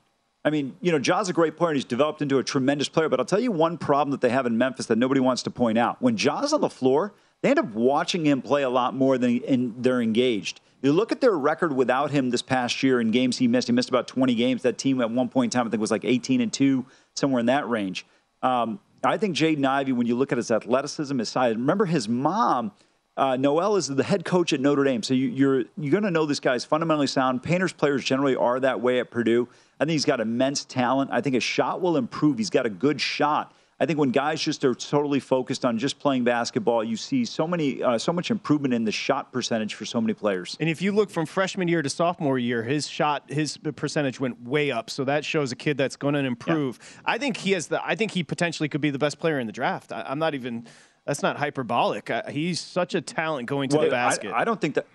[0.46, 3.10] I mean, you know, Ja's a great player and he's developed into a tremendous player.
[3.10, 5.50] But I'll tell you one problem that they have in Memphis that nobody wants to
[5.50, 6.02] point out.
[6.02, 9.82] When Ja's on the floor, they end up watching him play a lot more than
[9.82, 10.60] they're engaged.
[10.84, 13.70] You look at their record without him this past year in games he missed.
[13.70, 14.64] He missed about 20 games.
[14.64, 17.40] That team at one point in time, I think, was like 18 and 2, somewhere
[17.40, 18.06] in that range.
[18.42, 22.10] Um, I think Jaden Ivey, when you look at his athleticism, his size, remember his
[22.10, 22.74] mom,
[23.16, 25.04] uh, Niele, is the head coach at Notre Dame.
[25.04, 27.44] So you, you're, you're going to know this guy's fundamentally sound.
[27.44, 29.48] Painters players generally are that way at Purdue.
[29.80, 31.12] I think he's got immense talent.
[31.14, 32.38] I think his shot will improve.
[32.38, 33.56] He's got a good shot.
[33.84, 37.46] I think when guys just are totally focused on just playing basketball, you see so
[37.46, 40.56] many, uh, so much improvement in the shot percentage for so many players.
[40.62, 44.42] And if you look from freshman year to sophomore year, his shot, his percentage went
[44.42, 44.90] way up.
[44.90, 46.80] So that shows a kid that's going to improve.
[46.82, 47.02] Yeah.
[47.14, 47.86] I think he has the.
[47.86, 49.92] I think he potentially could be the best player in the draft.
[49.92, 50.66] I, am not even.
[51.06, 52.10] That's not hyperbolic.
[52.10, 54.32] Uh, he's such a talent going to well, the basket.
[54.32, 54.88] I, I don't think that.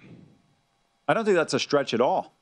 [1.06, 2.37] I don't think that's a stretch at all.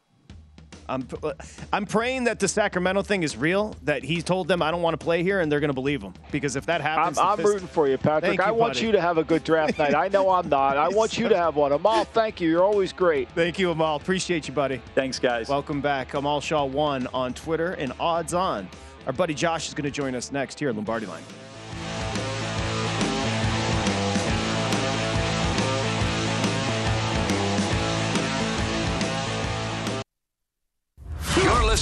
[0.88, 1.32] I'm, uh,
[1.72, 3.76] I'm praying that the Sacramento thing is real.
[3.82, 6.02] That he told them I don't want to play here, and they're going to believe
[6.02, 6.14] him.
[6.30, 8.40] Because if that happens, I'm, I'm rooting for you, Patrick.
[8.40, 9.94] I want you to have a good draft night.
[9.94, 10.76] I know I'm not.
[10.76, 11.72] I want you to have one.
[11.72, 12.48] Amal, thank you.
[12.48, 13.28] You're always great.
[13.30, 13.96] Thank you, Amal.
[13.96, 14.80] Appreciate you, buddy.
[14.94, 15.48] Thanks, guys.
[15.48, 16.14] Welcome back.
[16.14, 18.68] Amal Shah one on Twitter and odds on.
[19.06, 21.22] Our buddy Josh is going to join us next here at Lombardi Line.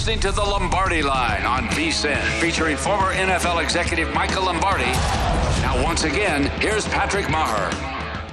[0.04, 4.84] Listening to the Lombardi Line on VSIN, featuring former NFL executive Michael Lombardi.
[5.62, 7.72] Now, once again, here's Patrick Meagher.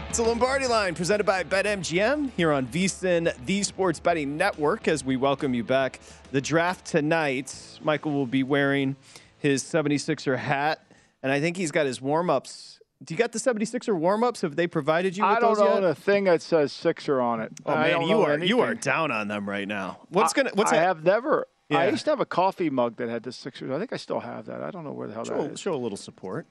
[0.10, 4.90] It's the Lombardi Line presented by BetMGM here on VSIN, the Sports Betting Network.
[4.90, 6.02] As we welcome you back,
[6.34, 7.56] the draft tonight.
[7.82, 8.98] Michael will be wearing
[9.38, 10.86] his 76er hat,
[11.24, 14.42] and I think he's got his warm ups do you got the 76er warm ups?
[14.42, 15.92] Have they provided you with I don't those own yet?
[15.92, 17.52] a thing that says Sixer on it.
[17.66, 18.50] Oh man, you are anything.
[18.50, 20.02] you are down on them right now.
[20.10, 21.80] What's gonna what's I have never yeah.
[21.80, 23.72] I used to have a coffee mug that had the Sixers.
[23.72, 24.62] I think I still have that.
[24.62, 25.60] I don't know where the hell show, that is.
[25.60, 26.48] Show a little support.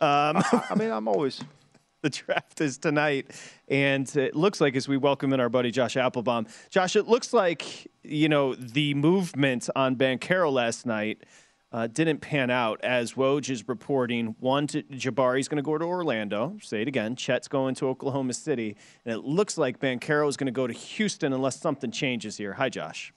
[0.00, 1.42] Um, I, I mean, I'm always
[2.02, 3.30] the draft is tonight,
[3.68, 6.46] and it looks like as we welcome in our buddy Josh Applebaum.
[6.70, 11.24] Josh, it looks like you know the movement on Banchero last night
[11.70, 14.34] uh, didn't pan out as Woj is reporting.
[14.40, 16.56] One, to Jabari's going to go to Orlando.
[16.62, 17.14] Say it again.
[17.14, 18.76] Chet's going to Oklahoma City.
[19.04, 22.54] And it looks like Banchero is going to go to Houston unless something changes here.
[22.54, 23.12] Hi, Josh.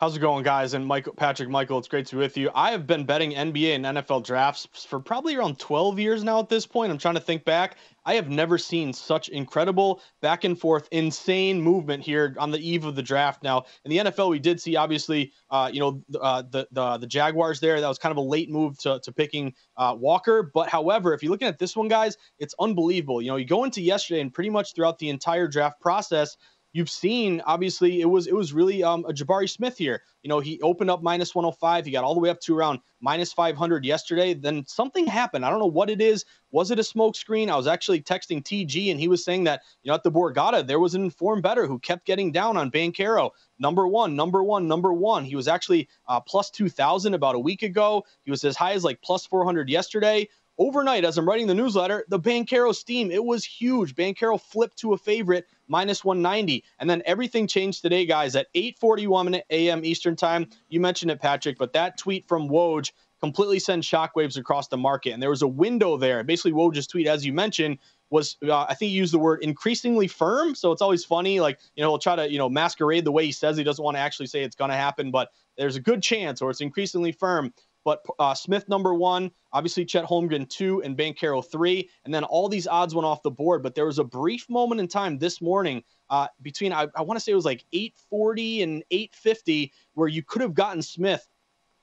[0.00, 0.74] How's it going, guys?
[0.74, 2.52] And Michael, Patrick, Michael, it's great to be with you.
[2.54, 6.48] I have been betting NBA and NFL drafts for probably around 12 years now at
[6.48, 6.92] this point.
[6.92, 7.78] I'm trying to think back.
[8.04, 12.84] I have never seen such incredible back and forth, insane movement here on the eve
[12.84, 13.42] of the draft.
[13.42, 17.06] Now, in the NFL, we did see obviously, uh, you know, uh, the, the the
[17.08, 17.80] Jaguars there.
[17.80, 20.48] That was kind of a late move to, to picking uh, Walker.
[20.54, 23.20] But however, if you're looking at this one, guys, it's unbelievable.
[23.20, 26.36] You know, you go into yesterday and pretty much throughout the entire draft process
[26.72, 30.02] you've seen obviously it was it was really um, a Jabari Smith here.
[30.22, 31.86] You know, he opened up minus 105.
[31.86, 34.34] He got all the way up to around minus 500 yesterday.
[34.34, 35.44] Then something happened.
[35.44, 36.24] I don't know what it is.
[36.50, 37.50] Was it a smoke screen?
[37.50, 40.66] I was actually texting TG and he was saying that, you know, at the Borgata,
[40.66, 43.30] there was an informed better who kept getting down on Banchero.
[43.58, 45.24] Number one, number one, number one.
[45.24, 48.04] He was actually uh, plus 2,000 about a week ago.
[48.24, 52.04] He was as high as like plus 400 yesterday overnight, as I'm writing the newsletter,
[52.08, 53.94] the Banchero steam, it was huge.
[53.94, 56.64] Banchero flipped to a favorite, minus 190.
[56.78, 59.84] And then everything changed today, guys, at 8.41 a.m.
[59.84, 60.48] Eastern time.
[60.68, 65.10] You mentioned it, Patrick, but that tweet from Woj completely sends shockwaves across the market.
[65.10, 66.22] And there was a window there.
[66.22, 67.78] Basically, Woj's tweet, as you mentioned,
[68.10, 70.54] was uh, I think he used the word increasingly firm.
[70.54, 73.26] So it's always funny, like you know, he'll try to you know masquerade the way
[73.26, 75.80] he says he doesn't want to actually say it's going to happen, but there's a
[75.80, 77.52] good chance, or it's increasingly firm
[77.88, 82.46] but uh, Smith number one, obviously Chet Holmgren two, and Banchero three, and then all
[82.46, 83.62] these odds went off the board.
[83.62, 87.18] But there was a brief moment in time this morning uh, between I, I want
[87.18, 91.26] to say it was like 840 and 850 where you could have gotten Smith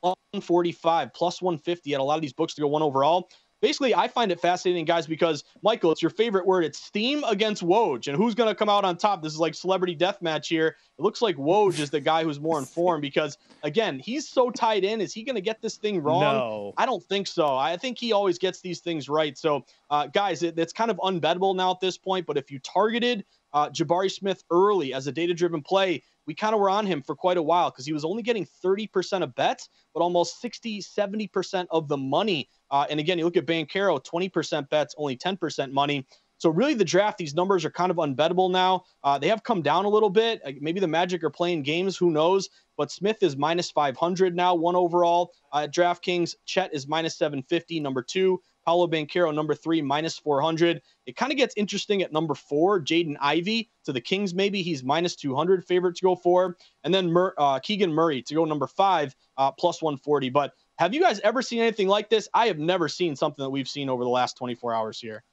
[0.01, 3.27] 145 plus 150 at a lot of these books to go one overall
[3.65, 6.63] basically, I find it fascinating, guys, because Michael, it's your favorite word.
[6.63, 9.23] It's steam against Woj, and who's going to come out on top?
[9.23, 10.75] This is like celebrity death match here.
[10.99, 14.83] It looks like Woj is the guy who's more informed because, again, he's so tied
[14.83, 15.01] in.
[15.01, 16.21] Is he going to get this thing wrong?
[16.21, 16.73] No.
[16.77, 17.57] I don't think so.
[17.57, 19.35] I think he always gets these things right.
[19.35, 22.27] So, uh, guys, it, it's kind of unbettable now at this point.
[22.27, 23.25] But if you targeted
[23.55, 26.03] uh, Jabari Smith early as a data driven play.
[26.27, 28.45] We kind of were on him for quite a while because he was only getting
[28.45, 32.49] 30% of bets, but almost 60, 70% of the money.
[32.75, 36.05] Uh, and again, you look at Banchero, 20% bets, only 10% money.
[36.39, 38.83] So really, the draft, these numbers are kind of unbettable now.
[39.01, 40.41] Uh, they have come down a little bit.
[40.59, 42.49] maybe the Magic are playing games, who knows?
[42.75, 46.35] But Smith is minus 500 now, one overall uh, at DraftKings.
[46.43, 48.41] Chet is minus 750, number two.
[48.65, 50.81] Paolo Banchero, number three, minus 400.
[51.05, 54.61] It kind of gets interesting at number four, Jaden Ivey to the Kings, maybe.
[54.61, 56.57] He's minus 200 favorite to go for.
[56.83, 60.29] And then Mur- uh, Keegan Murray to go number five, uh, plus 140.
[60.29, 62.27] But have you guys ever seen anything like this?
[62.33, 65.23] I have never seen something that we've seen over the last 24 hours here.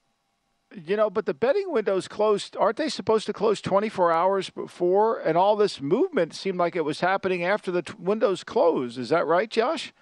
[0.74, 2.56] You know, but the betting windows closed.
[2.56, 5.18] Aren't they supposed to close 24 hours before?
[5.18, 8.98] And all this movement seemed like it was happening after the t- windows closed.
[8.98, 9.92] Is that right, Josh?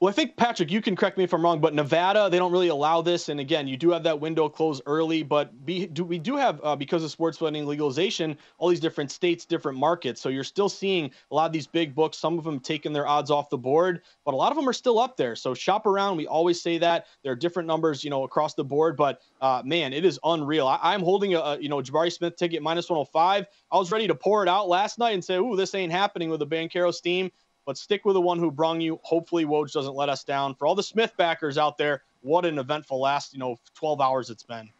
[0.00, 2.52] Well, I think Patrick, you can correct me if I'm wrong, but Nevada they don't
[2.52, 5.24] really allow this, and again, you do have that window close early.
[5.24, 9.10] But be, do, we do have uh, because of sports betting legalization, all these different
[9.10, 10.20] states, different markets.
[10.20, 12.16] So you're still seeing a lot of these big books.
[12.16, 14.72] Some of them taking their odds off the board, but a lot of them are
[14.72, 15.34] still up there.
[15.34, 16.16] So shop around.
[16.16, 18.96] We always say that there are different numbers, you know, across the board.
[18.96, 20.68] But uh, man, it is unreal.
[20.68, 23.46] I, am holding a, you know Jabari Smith ticket minus 105.
[23.72, 26.30] I was ready to pour it out last night and say, "Ooh, this ain't happening
[26.30, 27.32] with the Banchero steam."
[27.68, 28.98] But stick with the one who brung you.
[29.02, 30.54] Hopefully, Woj doesn't let us down.
[30.54, 34.30] For all the Smith backers out there, what an eventful last you know 12 hours
[34.30, 34.70] it's been.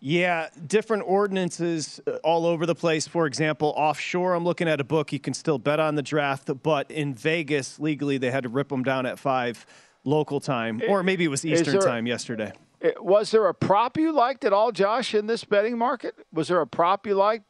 [0.00, 3.06] Yeah, different ordinances uh, all over the place.
[3.06, 5.12] For example, offshore, I'm looking at a book.
[5.12, 8.70] You can still bet on the draft, but in Vegas, legally, they had to rip
[8.70, 9.64] them down at five
[10.02, 12.52] local time, or maybe it was Eastern there, time yesterday.
[12.98, 16.16] Was there a prop you liked at all, Josh, in this betting market?
[16.32, 17.44] Was there a prop you liked?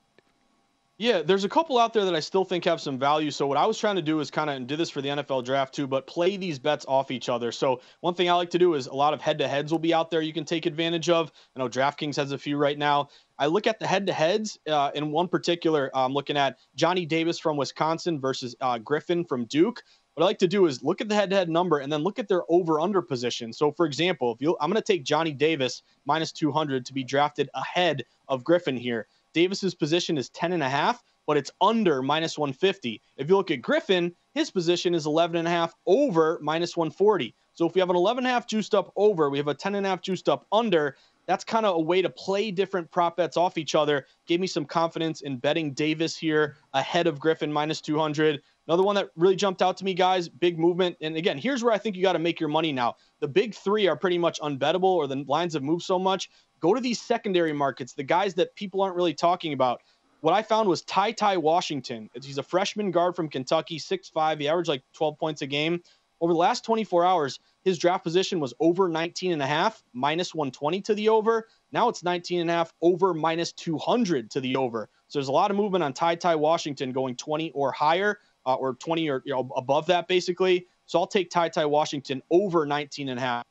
[1.03, 3.33] Yeah, there's a couple out there that I still think have some value.
[3.33, 5.45] So what I was trying to do is kind of do this for the NFL
[5.45, 7.51] draft too, but play these bets off each other.
[7.51, 10.13] So one thing I like to do is a lot of head-to-heads will be out
[10.13, 11.33] there you can take advantage of.
[11.57, 13.09] I know DraftKings has a few right now.
[13.37, 14.61] I look at the head-to-heads.
[14.65, 19.47] Uh, in one particular, I'm looking at Johnny Davis from Wisconsin versus uh, Griffin from
[19.47, 19.83] Duke.
[20.15, 22.29] What I like to do is look at the head-to-head number and then look at
[22.29, 23.53] their over/under position.
[23.53, 27.03] So, for example, if you, I'm going to take Johnny Davis minus 200 to be
[27.03, 29.09] drafted ahead of Griffin here.
[29.33, 33.01] Davis's position is 10 and a half, but it's under minus 150.
[33.17, 37.35] If you look at Griffin, his position is 11 and a half over minus 140.
[37.55, 39.55] So if we have an 11 and a half juiced up over, we have a
[39.55, 40.97] 10 and a half juiced up under.
[41.27, 44.07] That's kind of a way to play different prop bets off each other.
[44.27, 48.43] Gave me some confidence in betting Davis here ahead of Griffin minus 200.
[48.67, 50.97] Another one that really jumped out to me, guys, big movement.
[51.01, 52.97] And again, here's where I think you got to make your money now.
[53.21, 56.31] The big three are pretty much unbettable, or the lines have moved so much.
[56.63, 59.83] Go to these secondary markets, the guys that people aren't really talking about.
[60.21, 62.09] What I found was Ty Ty Washington.
[62.23, 64.41] He's a freshman guard from Kentucky, 6'5.
[64.41, 65.83] He averaged like 12 points a game.
[66.21, 70.37] Over the last 24 hours, his draft position was over 19 and a half, minus
[70.37, 71.49] 120 to the over.
[71.73, 74.89] Now it's 19 and a half, over minus 200 to the over.
[75.09, 78.55] So there's a lot of movement on Ty Ty Washington going 20 or higher, uh,
[78.55, 80.69] or 20 or you know, above that, basically.
[80.87, 83.45] So I'll take Ty Ty Washington over 19 and a half.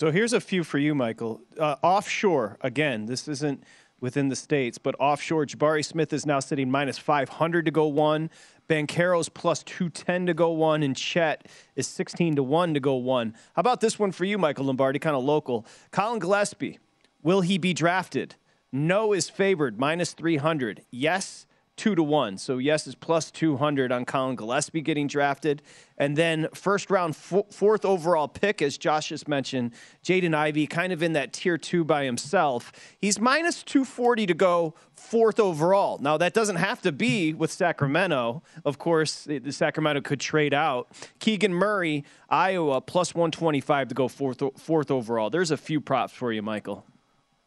[0.00, 1.40] So here's a few for you, Michael.
[1.58, 3.62] Uh, offshore, again, this isn't
[4.00, 8.28] within the states, but offshore, Jabari Smith is now sitting minus 500 to go one.
[8.66, 13.34] Banchero's plus 210 to go one, and Chet is 16 to 1 to go one.
[13.54, 15.64] How about this one for you, Michael Lombardi, kind of local?
[15.92, 16.80] Collin Gillespie,
[17.22, 18.34] will he be drafted?
[18.72, 20.82] No is favored, minus 300.
[20.90, 21.46] Yes,
[21.76, 22.38] two to one.
[22.38, 25.62] So yes is plus 200 on Collin Gillespie getting drafted.
[25.98, 29.72] And then first round, f- fourth overall pick, as Josh just mentioned,
[30.04, 32.72] Jaden Ivey, kind of in that tier two by himself.
[32.98, 35.98] He's minus 240 to go fourth overall.
[35.98, 38.42] Now, that doesn't have to be with Sacramento.
[38.64, 40.88] Of course, the Sacramento could trade out.
[41.18, 45.30] Keegan Murray, Iowa, plus 125 to go fourth, fourth overall.
[45.30, 46.84] There's a few props for you, Michael.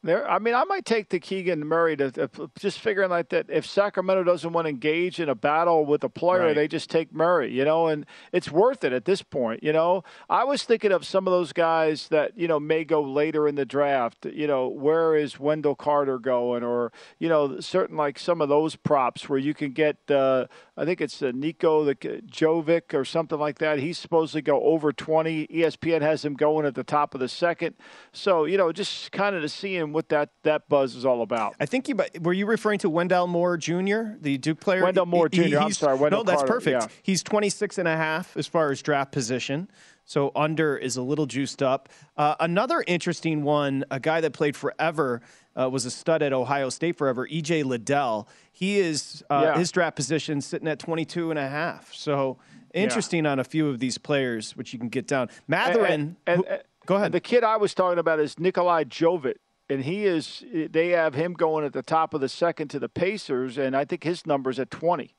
[0.08, 3.48] There, I mean, I might take the Keegan Murray to, to, just figuring like that.
[3.50, 6.56] If Sacramento doesn't want to engage in a battle with a player, right.
[6.56, 9.63] they just take Murray, you know, and it's worth it at this point.
[9.63, 13.02] You know, I was thinking of some of those guys that you know may go
[13.02, 14.26] later in the draft.
[14.26, 18.78] You know, where is Wendell Carter going, or you know, certain like some of those
[18.78, 19.98] props where you can get.
[20.10, 20.46] Uh,
[20.78, 23.80] I think it's uh, Nico the Jovic or something like that.
[23.80, 25.48] He's supposed to go over 20.
[25.48, 27.76] ESPN has him going at the top of the second.
[28.13, 31.24] So you know, just kind of to see him what that that buzz is all
[31.24, 31.56] about.
[31.60, 34.84] I think you were you referring to Wendell Moore Jr., the Duke player.
[34.84, 35.42] Wendell Moore Jr.
[35.42, 36.84] He, I'm sorry, Wendell No, that's Carter, perfect.
[36.84, 36.88] Yeah.
[37.02, 39.70] He's 26 and a half as far as draft position.
[40.08, 41.89] So under is a little juiced up.
[42.15, 45.22] Uh, another interesting one, a guy that played forever,
[45.56, 48.28] uh, was a stud at Ohio State forever, EJ Liddell.
[48.52, 49.60] He is uh, yeah.
[49.60, 51.94] his draft position sitting at 22 and a half.
[51.94, 52.38] So
[52.73, 53.34] interesting yeah.
[53.34, 55.29] on a few of these players, which you can get down.
[55.48, 57.12] Mathurin, and, and, and, Go ahead.
[57.12, 59.36] The kid I was talking about is Nikolai Jovic.
[59.69, 60.46] and he is.
[60.54, 63.84] They have him going at the top of the second to the Pacers, and I
[63.84, 65.13] think his number's at 20.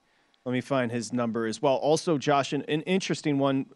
[0.47, 1.75] Let me find his number as well.
[1.75, 3.67] Also, Josh, an, an interesting one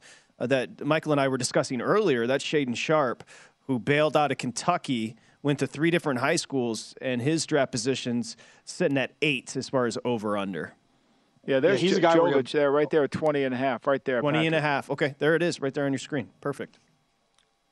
[0.42, 2.26] Uh, that Michael and I were discussing earlier.
[2.26, 3.22] That's Shaedon Sharpe,
[3.68, 8.36] who bailed out of Kentucky, went to three different high schools, and his draft positions
[8.64, 10.74] sitting at eight as far as over under.
[11.46, 13.56] Yeah, there's Yeah, he's J- a guy we're Jovic there, right there, 20 and a
[13.56, 14.20] half, right there.
[14.20, 14.90] 20 and a half.
[14.90, 16.28] Okay, there it is, right there on your screen.
[16.40, 16.78] Perfect.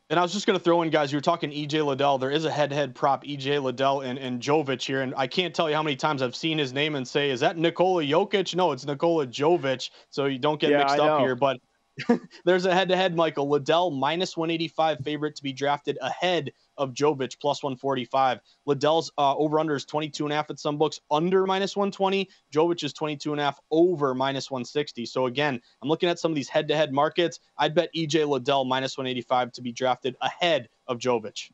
[0.09, 2.19] And I was just going to throw in, guys, you were talking EJ Liddell.
[2.19, 5.03] There is a head to head prop, EJ Liddell and, and Jovic here.
[5.03, 7.39] And I can't tell you how many times I've seen his name and say, is
[7.41, 8.57] that Nikola Jokic?
[8.57, 9.91] No, it's Nikola Jovic.
[10.09, 11.25] So you don't get Yeah, mixed I up know.
[11.25, 11.37] here.
[11.37, 11.59] But
[12.45, 13.49] there's a head to head, Michael.
[13.49, 18.41] Liddell minus 185 favorite to be drafted ahead of Jovic plus 145.
[18.67, 22.29] Liddell's uh, over under is 22 and a half at some books, under minus 120.
[22.53, 25.07] Jovic is 22 and a half over minus 160.
[25.07, 27.41] So again, I'm looking at some of these head to head markets.
[27.59, 31.51] I'd bet EJ Liddell minus 185 to be drafted ahead of Jovic.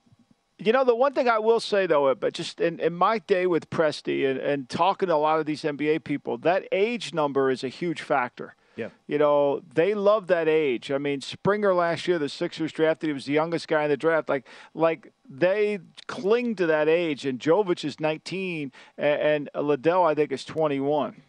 [0.59, 3.47] You know, the one thing I will say, though, but just in, in my day
[3.47, 7.51] with Presti and, and talking to a lot of these NBA people, that age number
[7.51, 8.55] is a huge factor.
[8.77, 8.91] Yeah.
[9.07, 10.91] You know, they love that age.
[10.91, 13.97] I mean, Springer last year, the Sixers drafted, he was the youngest guy in the
[13.97, 14.29] draft.
[14.29, 17.25] Like, like they cling to that age.
[17.25, 21.23] And Jovic is 19, and, and Liddell, I think, is 21.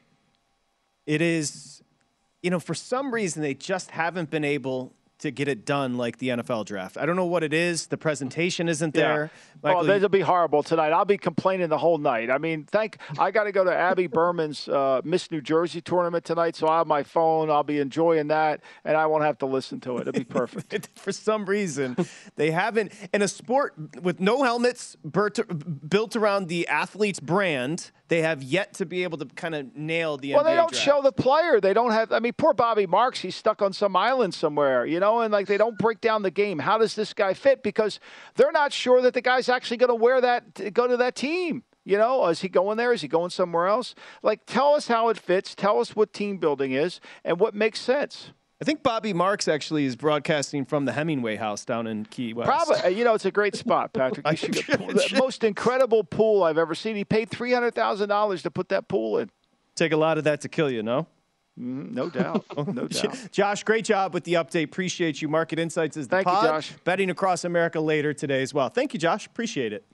[1.06, 1.82] It is,
[2.44, 6.18] you know, for some reason they just haven't been able to get it done like
[6.18, 6.98] the NFL draft.
[6.98, 7.88] I don't know what it is.
[7.88, 9.32] The presentation isn't there.
[9.34, 10.92] Oh, Michael, that'll be horrible tonight.
[10.92, 12.30] I'll be complaining the whole night.
[12.30, 12.98] I mean, thank.
[13.18, 16.78] I got to go to Abby Berman's uh, Miss New Jersey tournament tonight, so I
[16.78, 17.50] have my phone.
[17.50, 20.02] I'll be enjoying that, and I won't have to listen to it.
[20.08, 20.90] It'll be perfect.
[20.96, 21.98] for some reason
[22.36, 25.40] they haven't in a sport with no helmets built,
[25.90, 30.18] built around the athlete's brand they have yet to be able to kind of nail
[30.18, 30.86] the well, NBA they don't draft.
[30.86, 31.60] show the player.
[31.60, 32.12] They don't have.
[32.12, 33.20] I mean, poor Bobby Marks.
[33.20, 36.32] He's stuck on some island somewhere, you know, and like they don't break down the
[36.32, 36.60] game.
[36.60, 37.64] How does this guy fit?
[37.64, 38.00] Because
[38.36, 41.64] they're not sure that the guy's actually going to wear that, go to that team.
[41.86, 42.92] You know, is he going there?
[42.92, 43.96] Is he going somewhere else?
[44.22, 45.56] Like, tell us how it fits.
[45.56, 48.32] Tell us what team building is and what makes sense.
[48.62, 52.48] I think Bobby Marks actually is broadcasting from the Hemingway House down in Key West.
[52.50, 54.28] Probably, uh, you know, it's a great spot, Patrick.
[54.32, 56.96] You should go- the most incredible pool I've ever seen.
[56.96, 59.30] He paid three hundred thousand dollars to put that pool in.
[59.76, 61.06] Take a lot of that to kill you, no?
[61.60, 63.30] Mm, no doubt, no doubt.
[63.32, 64.66] Josh, great job with the update.
[64.66, 65.28] Appreciate you.
[65.28, 66.48] Market Insights is the Thank you.
[66.48, 66.74] Josh.
[66.84, 68.70] Betting across America later today as well.
[68.70, 69.26] Thank you, Josh.
[69.26, 69.86] Appreciate it.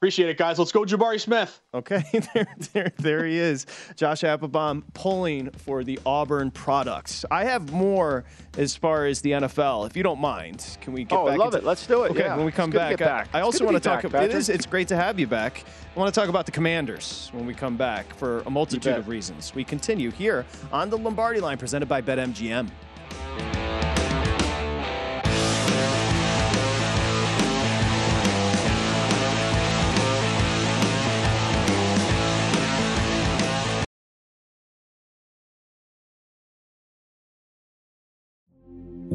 [0.00, 0.58] Appreciate it, guys.
[0.58, 1.60] Let's go, Jabari Smith.
[1.74, 2.02] Okay,
[2.34, 3.66] there, there, there he is.
[3.96, 7.26] Josh Appelbaum pulling for the Auburn products.
[7.30, 8.24] I have more
[8.56, 10.78] as far as the NFL, if you don't mind.
[10.80, 11.38] Can we get Oh, I back?
[11.38, 11.64] love into- it.
[11.68, 12.34] Let's do it, Okay, yeah.
[12.34, 13.28] when we come back, back.
[13.34, 13.96] I, I also want to talk.
[14.00, 14.32] back, It Patrick.
[14.36, 14.48] is.
[14.48, 15.64] It's great to have you back.
[15.94, 19.06] I want to talk about the Commanders when we come back for a multitude of
[19.06, 19.54] reasons.
[19.54, 22.70] We continue here on the Lombardi Line, presented by BetMGM.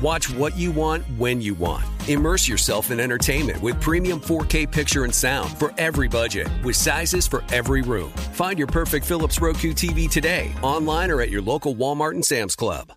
[0.00, 1.84] Watch what you want when you want.
[2.08, 7.26] Immerse yourself in entertainment with premium 4K picture and sound for every budget, with sizes
[7.26, 8.10] for every room.
[8.32, 12.54] Find your perfect Philips Roku TV today, online or at your local Walmart and Sam's
[12.54, 12.92] Club.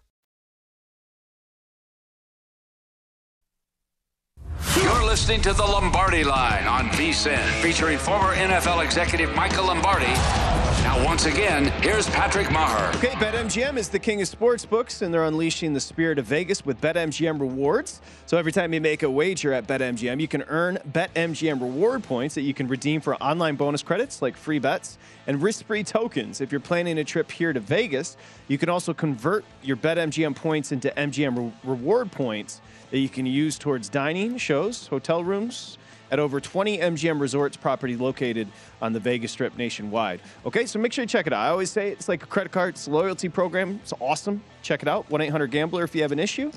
[4.76, 10.61] You're listening to the Lombardi Line on VSIN, featuring former NFL executive Michael Lombardi.
[10.92, 12.94] Now, once again, here's Patrick Meagher.
[12.96, 16.66] Okay, BetMGM is the king of sports books, and they're unleashing the spirit of Vegas
[16.66, 18.02] with BetMGM rewards.
[18.26, 22.36] So every time you make a wager at BetMGM, you can earn BetMGM reward points
[22.36, 26.42] that you can redeem for online bonus credits like free bets and risk-free tokens.
[26.42, 28.18] If you're planning a trip here to Vegas,
[28.50, 33.26] you can also convert your BetMGM points into MGM re- reward points that you can
[33.26, 35.78] use towards dining, shows, hotel rooms,
[36.12, 38.48] at over 20 MGM Resorts property located
[38.82, 40.22] on the Vegas Strip nationwide.
[40.46, 41.40] Okay, so make sure you check it out.
[41.40, 43.80] I always say it's like a credit card, it's a loyalty program.
[43.82, 44.44] It's awesome.
[44.62, 45.10] Check it out.
[45.10, 46.52] 1 800 Gambler if you have an issue,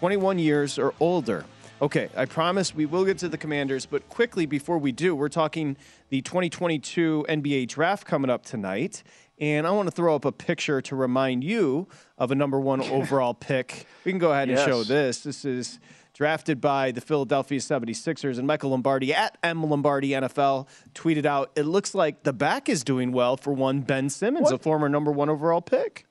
[0.00, 1.44] 21 years or older.
[1.80, 5.28] Okay, I promise we will get to the commanders, but quickly before we do, we're
[5.28, 5.76] talking
[6.08, 9.04] the 2022 NBA draft coming up tonight.
[9.40, 12.80] And I want to throw up a picture to remind you of a number one
[12.90, 13.86] overall pick.
[14.04, 15.20] We can go ahead and show this.
[15.20, 15.78] This is
[16.12, 18.38] drafted by the Philadelphia 76ers.
[18.38, 22.82] And Michael Lombardi at M Lombardi NFL tweeted out, It looks like the back is
[22.82, 26.06] doing well for one Ben Simmons, a former number one overall pick.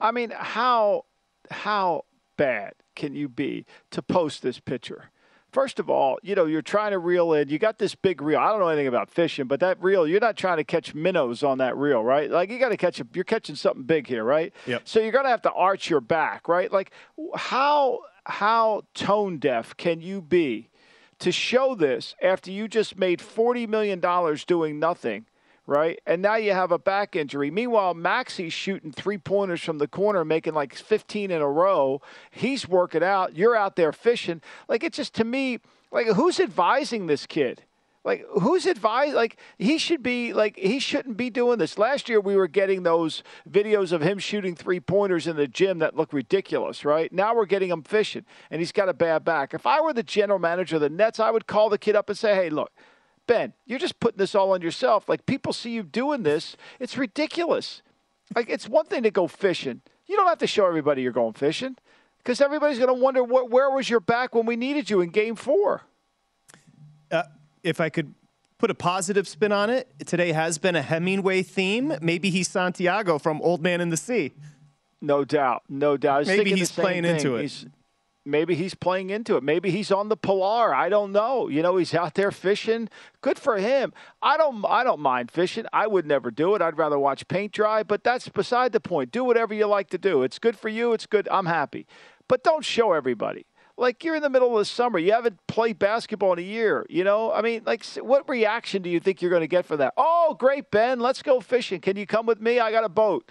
[0.00, 1.06] I mean, how
[1.50, 2.04] how
[2.36, 5.10] bad can you be to post this picture?
[5.56, 7.48] First of all, you know, you're trying to reel in.
[7.48, 8.38] You got this big reel.
[8.38, 11.42] I don't know anything about fishing, but that reel, you're not trying to catch minnows
[11.42, 12.30] on that reel, right?
[12.30, 14.52] Like you got to catch a, you're catching something big here, right?
[14.66, 14.82] Yep.
[14.84, 16.70] So you're going to have to arch your back, right?
[16.70, 16.90] Like
[17.34, 20.68] how how tone deaf can you be
[21.20, 25.24] to show this after you just made 40 million dollars doing nothing?
[25.68, 26.00] Right?
[26.06, 27.50] And now you have a back injury.
[27.50, 32.00] Meanwhile, Maxey's shooting three pointers from the corner, making like 15 in a row.
[32.30, 33.34] He's working out.
[33.36, 34.42] You're out there fishing.
[34.68, 35.58] Like, it's just to me,
[35.90, 37.62] like, who's advising this kid?
[38.06, 39.14] Like, who's advised?
[39.14, 41.76] Like, he should be, like, he shouldn't be doing this.
[41.76, 45.80] Last year, we were getting those videos of him shooting three pointers in the gym
[45.80, 47.12] that look ridiculous, right?
[47.12, 49.54] Now we're getting him fishing, and he's got a bad back.
[49.54, 52.08] If I were the general manager of the Nets, I would call the kid up
[52.08, 52.70] and say, hey, look,
[53.26, 55.08] Ben, you're just putting this all on yourself.
[55.08, 57.82] Like people see you doing this, it's ridiculous.
[58.34, 59.80] Like it's one thing to go fishing.
[60.06, 61.76] You don't have to show everybody you're going fishing
[62.18, 65.10] because everybody's going to wonder what, where was your back when we needed you in
[65.10, 65.82] Game Four.
[67.10, 67.24] Uh,
[67.62, 68.14] if I could
[68.58, 71.94] put a positive spin on it, today has been a Hemingway theme.
[72.00, 74.32] Maybe he's Santiago from Old Man in the Sea.
[75.00, 76.26] No doubt, no doubt.
[76.26, 77.16] Maybe he's playing thing.
[77.16, 77.42] into it.
[77.42, 77.66] He's-
[78.26, 79.42] maybe he's playing into it.
[79.42, 80.74] Maybe he's on the Pilar.
[80.74, 81.48] I don't know.
[81.48, 82.88] You know, he's out there fishing.
[83.20, 83.92] Good for him.
[84.20, 84.64] I don't.
[84.66, 85.64] I don't mind fishing.
[85.72, 86.62] I would never do it.
[86.62, 87.82] I'd rather watch paint dry.
[87.82, 89.12] But that's beside the point.
[89.12, 90.22] Do whatever you like to do.
[90.22, 90.92] It's good for you.
[90.92, 91.28] It's good.
[91.30, 91.86] I'm happy.
[92.28, 93.46] But don't show everybody.
[93.78, 94.98] Like you're in the middle of the summer.
[94.98, 96.84] You haven't played basketball in a year.
[96.88, 97.32] You know.
[97.32, 99.94] I mean, like, what reaction do you think you're going to get for that?
[99.96, 100.98] Oh, great, Ben.
[100.98, 101.80] Let's go fishing.
[101.80, 102.58] Can you come with me?
[102.58, 103.30] I got a boat.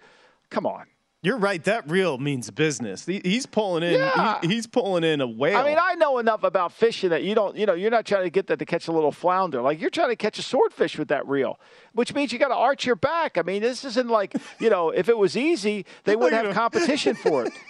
[0.49, 0.85] Come on.
[1.26, 1.63] You're right.
[1.63, 3.03] That reel means business.
[3.07, 3.93] He's pulling in.
[3.99, 4.39] Yeah.
[4.41, 5.57] he- he's pulling in a whale.
[5.57, 8.26] I mean, I know enough about fishing that you don't, you know, you're not trying
[8.26, 9.59] to get that to catch a little flounder.
[9.63, 11.59] Like you're trying to catch a swordfish with that reel,
[11.93, 13.39] which means you got to arch your back.
[13.39, 17.15] I mean, this isn't like, you know, if it was easy, they wouldn't have competition
[17.15, 17.53] for it.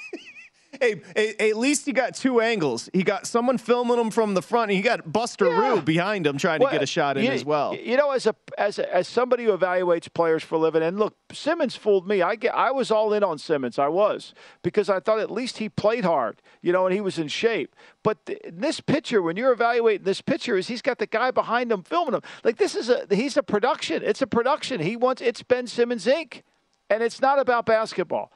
[0.82, 2.89] hey, at least he got two angles.
[2.93, 6.38] He got someone filming him from the front, and he got Buster Rue behind him
[6.38, 7.76] trying to get a shot in you, as well.
[7.76, 10.97] You know, as a as a, as somebody who evaluates players for a living, and
[10.99, 12.21] look, Simmons fooled me.
[12.21, 13.78] I get, I was all in on Simmons.
[13.80, 17.17] I was because I thought at least he played hard, you know, and he was
[17.17, 17.76] in shape.
[18.03, 21.71] But th- this pitcher, when you're evaluating this pitcher, is he's got the guy behind
[21.71, 22.21] him filming him.
[22.43, 24.03] Like this is a he's a production.
[24.03, 24.82] It's a production.
[24.82, 26.41] He wants it's Ben Simmons Inc.
[26.88, 28.32] And it's not about basketball.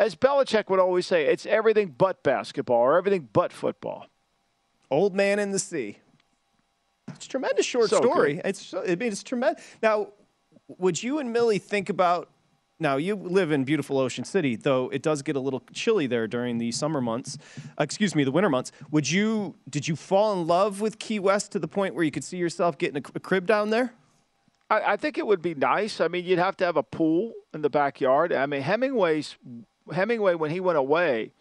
[0.00, 4.06] As Belichick would always say, it's everything but basketball or everything but football.
[4.90, 5.98] Old Man in the Sea.
[7.08, 8.36] It's a tremendous short So story.
[8.36, 8.46] good.
[8.46, 9.62] It's I mean it's tremendous.
[9.82, 10.08] Now,
[10.78, 12.30] would you and Millie think about?
[12.78, 16.26] Now you live in beautiful Ocean City, though it does get a little chilly there
[16.26, 17.36] during the summer months.
[17.78, 18.72] Uh, excuse me, the winter months.
[18.90, 19.54] Would you?
[19.68, 22.38] Did you fall in love with Key West to the point where you could see
[22.38, 23.92] yourself getting a, a crib down there?
[24.70, 26.00] I, I think it would be nice.
[26.00, 28.32] I mean, you'd have to have a pool in the backyard.
[28.32, 29.36] I mean, Hemingway's
[29.92, 31.32] Hemingway when he went away,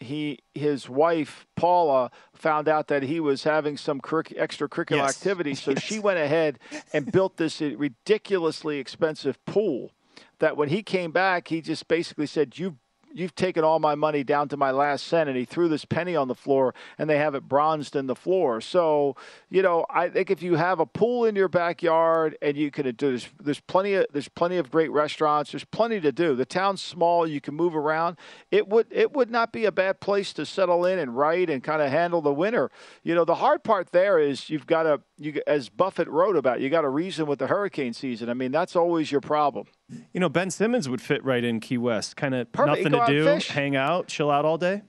[0.00, 5.16] he his wife Paula found out that he was having some curric- extracurricular Yes.
[5.16, 6.58] activity, so she went ahead
[6.92, 9.92] and built this ridiculously expensive pool.
[10.40, 12.76] That when he came back, he just basically said, "You."
[13.14, 15.28] You've taken all my money down to my last cent.
[15.28, 18.16] And he threw this penny on the floor, and they have it bronzed in the
[18.16, 18.60] floor.
[18.60, 19.16] So,
[19.48, 22.94] you know, I think if you have a pool in your backyard and you can
[22.94, 25.52] do there's, there's plenty of there's plenty of great restaurants.
[25.52, 26.34] There's plenty to do.
[26.34, 27.26] The town's small.
[27.26, 28.16] You can move around.
[28.50, 31.62] It would it would not be a bad place to settle in and write and
[31.62, 32.70] kind of handle the winter.
[33.02, 36.60] You know, the hard part there is you've got to you as Buffett wrote about.
[36.60, 38.28] You got to reason with the hurricane season.
[38.28, 39.66] I mean, that's always your problem.
[40.12, 42.16] You know, Ben Simmons would fit right in Key West.
[42.16, 44.82] Kind of nothing to do, hang out, chill out all day.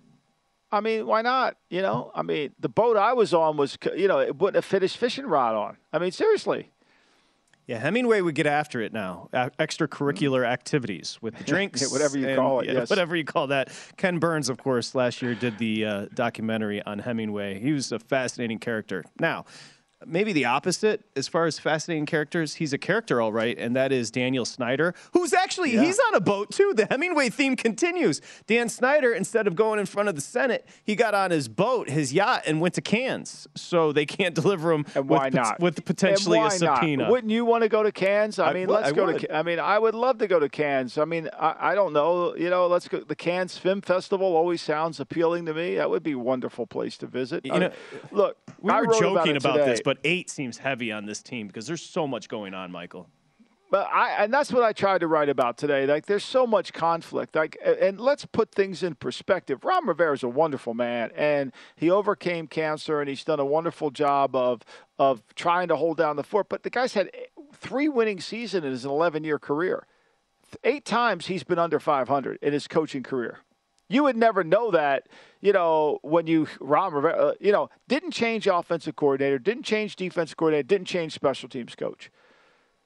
[0.72, 1.58] I mean, why not?
[1.70, 4.66] You know, I mean, the boat I was on was, you know, it wouldn't have
[4.66, 5.78] fit his fishing rod on.
[5.94, 6.72] I mean, seriously.
[7.68, 9.30] Yeah, Hemingway would get after it now.
[9.34, 12.68] extracurricular activities with the drinks, whatever you and, call it.
[12.68, 12.90] Yeah, yes.
[12.90, 13.72] whatever you call that.
[13.98, 17.60] Ken Burns, of course, last year did the uh, documentary on Hemingway.
[17.60, 19.04] He was a fascinating character.
[19.20, 19.46] Now,
[20.06, 22.56] maybe the opposite as far as fascinating characters.
[22.56, 25.84] He's a character, all right, and that is Daniel Snyder, who's actually yeah.
[25.84, 26.74] he's on a boat too.
[26.76, 28.22] The Hemingway theme continues.
[28.48, 31.90] Dan Snyder, instead of going in front of the Senate, he got on his boat,
[31.90, 33.48] his yacht, and went to Cannes.
[33.56, 34.86] So they can't deliver him.
[34.96, 35.60] And why with, not?
[35.60, 37.04] With potentially a subpoena.
[37.04, 37.12] Not?
[37.12, 38.40] Wouldn't you want to go to Cannes?
[38.40, 39.20] I, I mean, w- let's I go would.
[39.22, 39.36] to.
[39.36, 40.98] I mean, I would love to go to Cannes.
[40.98, 42.36] I mean, I, I don't know.
[42.36, 43.00] You know, let's go.
[43.00, 45.76] The Cannes Film Festival always sounds appealing to me.
[45.76, 47.46] That would be a wonderful place to visit.
[47.46, 47.72] You know, mean,
[48.12, 51.68] look, we were joking about, about this, but eight seems heavy on this team because
[51.68, 53.08] there's so much going on, Michael.
[53.70, 55.86] But I and that's what I tried to write about today.
[55.86, 57.36] Like there's so much conflict.
[57.36, 59.64] Like and let's put things in perspective.
[59.64, 63.92] Ron Rivera is a wonderful man and he overcame cancer and he's done a wonderful
[63.92, 64.64] job of
[64.98, 66.50] of trying to hold down the fort.
[66.50, 67.12] But the guy's had
[67.54, 69.86] three winning seasons in his 11 year career.
[70.64, 73.40] Eight times he's been under 500 in his coaching career.
[73.88, 75.08] You would never know that,
[75.42, 79.96] you know, when you Ron Rivera, uh, you know, didn't change offensive coordinator, didn't change
[79.96, 82.10] defensive coordinator, didn't change special teams coach.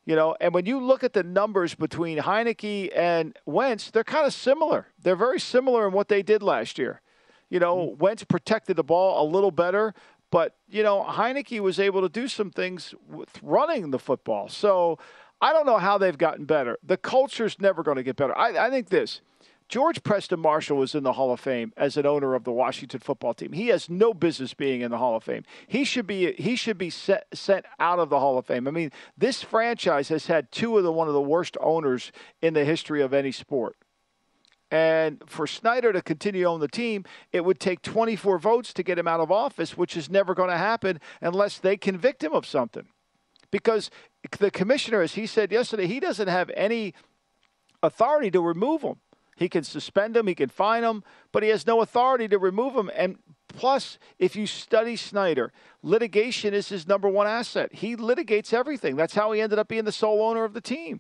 [0.06, 4.26] You know, and when you look at the numbers between Heinicke and Wentz, they're kind
[4.26, 4.88] of similar.
[5.02, 7.02] They're very similar in what they did last year.
[7.50, 8.00] You know, mm-hmm.
[8.00, 9.94] Wentz protected the ball a little better,
[10.32, 14.50] but you know, Heinicke was able to do some things with running the football.
[14.50, 15.00] So
[15.42, 16.78] I don't know how they've gotten better.
[16.84, 18.38] The culture's never going to get better.
[18.38, 19.22] I, I think this.
[19.70, 23.00] George Preston Marshall was in the Hall of Fame as an owner of the Washington
[23.00, 23.54] football team.
[23.54, 25.44] He has no business being in the Hall of Fame.
[25.68, 28.68] He should be he should be set, sent out of the Hall of Fame.
[28.68, 32.12] I mean, this franchise has had two of the one of the worst owners
[32.42, 33.76] in the history of any sport.
[34.72, 38.98] And for Snyder to continue on the team, it would take 24 votes to get
[38.98, 42.46] him out of office, which is never going to happen unless they convict him of
[42.46, 42.88] something.
[43.52, 43.90] Because
[44.40, 46.94] the commissioner, as he said yesterday, he doesn't have any
[47.82, 48.98] authority to remove him.
[49.40, 52.76] He can suspend him, he can fine him, but he has no authority to remove
[52.76, 52.92] him.
[52.94, 53.18] And
[53.48, 57.74] plus, if you study Snyder, litigation is his number one asset.
[57.74, 58.98] He litigates everything.
[58.98, 61.00] That's how he ended up being the sole owner of the team.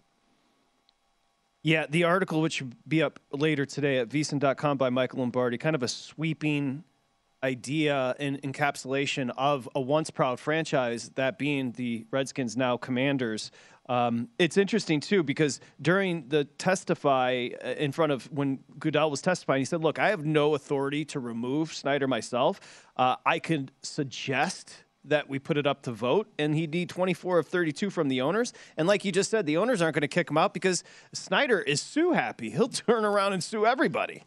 [1.63, 5.75] Yeah, the article, which will be up later today at vsin.com by Michael Lombardi, kind
[5.75, 6.85] of a sweeping
[7.43, 13.51] idea and encapsulation of a once proud franchise, that being the Redskins, now Commanders.
[13.89, 19.21] Um, it's interesting too because during the testify uh, in front of when Goodell was
[19.21, 22.61] testifying, he said, "Look, I have no authority to remove Snyder myself.
[22.95, 27.39] Uh, I could suggest." That we put it up to vote, and he'd need 24
[27.39, 28.51] of 32 from the owners.
[28.75, 30.83] And like you just said, the owners aren't going to kick him out because
[31.13, 32.49] Snyder is sue happy.
[32.49, 34.23] He'll turn around and sue everybody.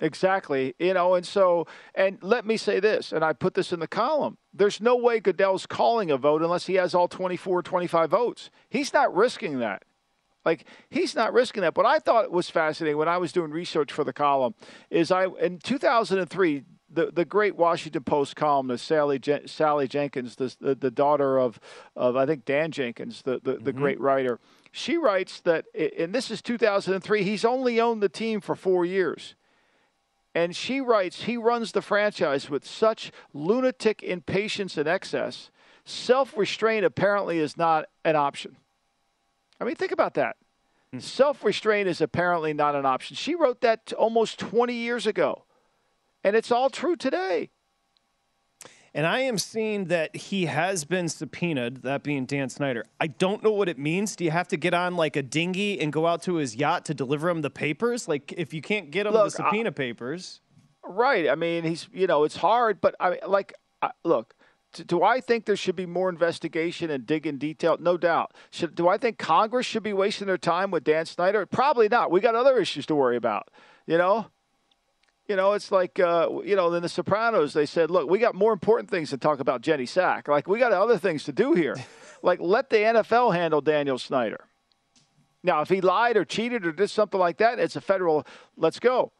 [0.00, 0.74] Exactly.
[0.78, 3.88] You know, and so, and let me say this, and I put this in the
[3.88, 4.36] column.
[4.52, 8.50] There's no way Goodell's calling a vote unless he has all 24, 25 votes.
[8.68, 9.84] He's not risking that.
[10.44, 11.74] Like, he's not risking that.
[11.74, 14.54] But I thought it was fascinating when I was doing research for the column
[14.90, 20.54] is I, in 2003, the, the great Washington Post columnist Sally Jen, Sally Jenkins, the,
[20.60, 21.58] the, the daughter of
[21.96, 23.80] of I think Dan Jenkins, the the, the mm-hmm.
[23.80, 24.38] great writer,
[24.70, 25.64] she writes that,
[25.98, 27.24] and this is 2003.
[27.24, 29.34] He's only owned the team for four years.
[30.36, 35.50] And she writes, he runs the franchise with such lunatic impatience and excess.
[35.86, 38.58] Self restraint apparently is not an option.
[39.58, 40.36] I mean, think about that.
[40.92, 40.98] Hmm.
[40.98, 43.16] Self restraint is apparently not an option.
[43.16, 45.44] She wrote that almost 20 years ago.
[46.22, 47.48] And it's all true today.
[48.96, 52.82] And I am seeing that he has been subpoenaed, that being Dan Snyder.
[52.98, 54.16] I don't know what it means.
[54.16, 56.86] Do you have to get on like a dinghy and go out to his yacht
[56.86, 58.08] to deliver him the papers?
[58.08, 60.40] Like, if you can't get him look, the subpoena I, papers.
[60.82, 61.28] Right.
[61.28, 64.34] I mean, he's, you know, it's hard, but I mean, like, I, look,
[64.86, 67.76] do I think there should be more investigation and dig in detail?
[67.78, 68.32] No doubt.
[68.50, 71.44] Should, do I think Congress should be wasting their time with Dan Snyder?
[71.44, 72.10] Probably not.
[72.10, 73.50] We got other issues to worry about,
[73.86, 74.28] you know?
[75.28, 78.34] You know, it's like, uh, you know, in The Sopranos, they said, look, we got
[78.34, 80.28] more important things to talk about Ginny Sack.
[80.28, 81.74] Like, we got other things to do here.
[82.22, 84.44] like, let the NFL handle Daniel Snyder.
[85.42, 88.78] Now, if he lied or cheated or did something like that, it's a federal, let's
[88.78, 89.12] go.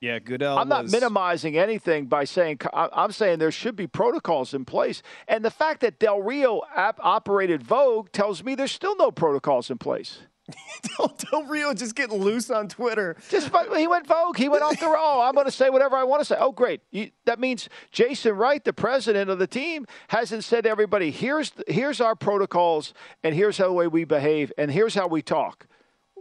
[0.00, 0.58] Yeah, Goodell.
[0.58, 5.02] I'm not was- minimizing anything by saying I'm saying there should be protocols in place,
[5.26, 9.78] and the fact that Del Rio operated Vogue tells me there's still no protocols in
[9.78, 10.18] place.
[11.30, 13.16] Del Rio just get loose on Twitter.
[13.28, 14.36] Just he went Vogue.
[14.36, 15.20] He went off the roll.
[15.20, 16.36] I'm going to say whatever I want to say.
[16.38, 16.82] Oh, great.
[16.90, 21.52] You, that means Jason Wright, the president of the team, hasn't said to everybody, "Here's
[21.66, 22.94] here's our protocols,
[23.24, 25.66] and here's how the way we behave, and here's how we talk."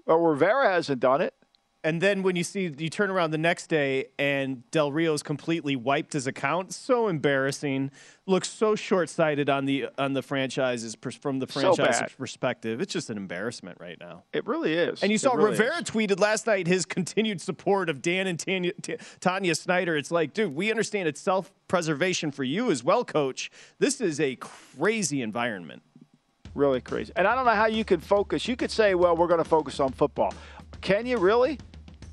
[0.06, 1.34] Or Rivera hasn't done it.
[1.86, 5.76] And then when you see you turn around the next day and Del Rio's completely
[5.76, 7.92] wiped his account, so embarrassing.
[8.26, 12.82] Looks so short-sighted on the on the franchises from the So franchise perspective.
[12.82, 14.24] It's just an embarrassment right now.
[14.34, 15.04] It really is.
[15.04, 15.84] And you saw really Rivera is.
[15.84, 18.72] tweeted last night his continued support of Dan and Tanya,
[19.20, 19.96] Tanya Snyder.
[19.96, 23.52] It's like, dude, we understand it's self-preservation for you as well, coach.
[23.78, 25.84] This is a crazy environment.
[26.56, 27.14] Really crazy.
[27.16, 28.48] And I don't know how you can focus.
[28.48, 30.34] You could say, well, we're going to focus on football.
[30.82, 31.60] Can you really?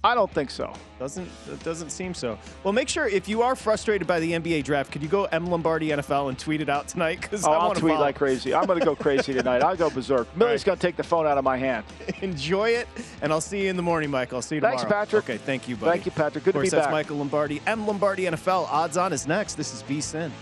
[0.04, 0.72] I don't think so.
[0.98, 2.36] Doesn't it doesn't seem so.
[2.64, 5.46] Well, make sure if you are frustrated by the NBA draft, could you go M
[5.46, 7.20] Lombardi NFL and tweet it out tonight?
[7.20, 8.52] Because Oh, I I'll want to tweet like crazy.
[8.52, 9.62] I'm going to go crazy tonight.
[9.62, 10.36] I'll go berserk.
[10.36, 11.84] Millie's going to take the phone out of my hand.
[12.20, 12.88] Enjoy it,
[13.20, 14.32] and I'll see you in the morning, Mike.
[14.32, 14.76] I'll see you tomorrow.
[14.78, 15.04] Thanks, tomorrow.
[15.04, 15.24] Patrick.
[15.24, 15.92] Okay, thank you, buddy.
[15.92, 16.42] Thank you, Patrick.
[16.44, 16.92] Good of to be course, that's back.
[16.92, 17.62] Michael Lombardi.
[17.68, 18.66] M Lombardi NFL.
[18.72, 19.54] Odds on is next.
[19.54, 20.32] This is VSIN.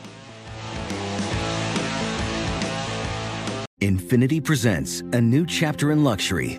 [3.81, 6.59] Infiniti presents a new chapter in luxury,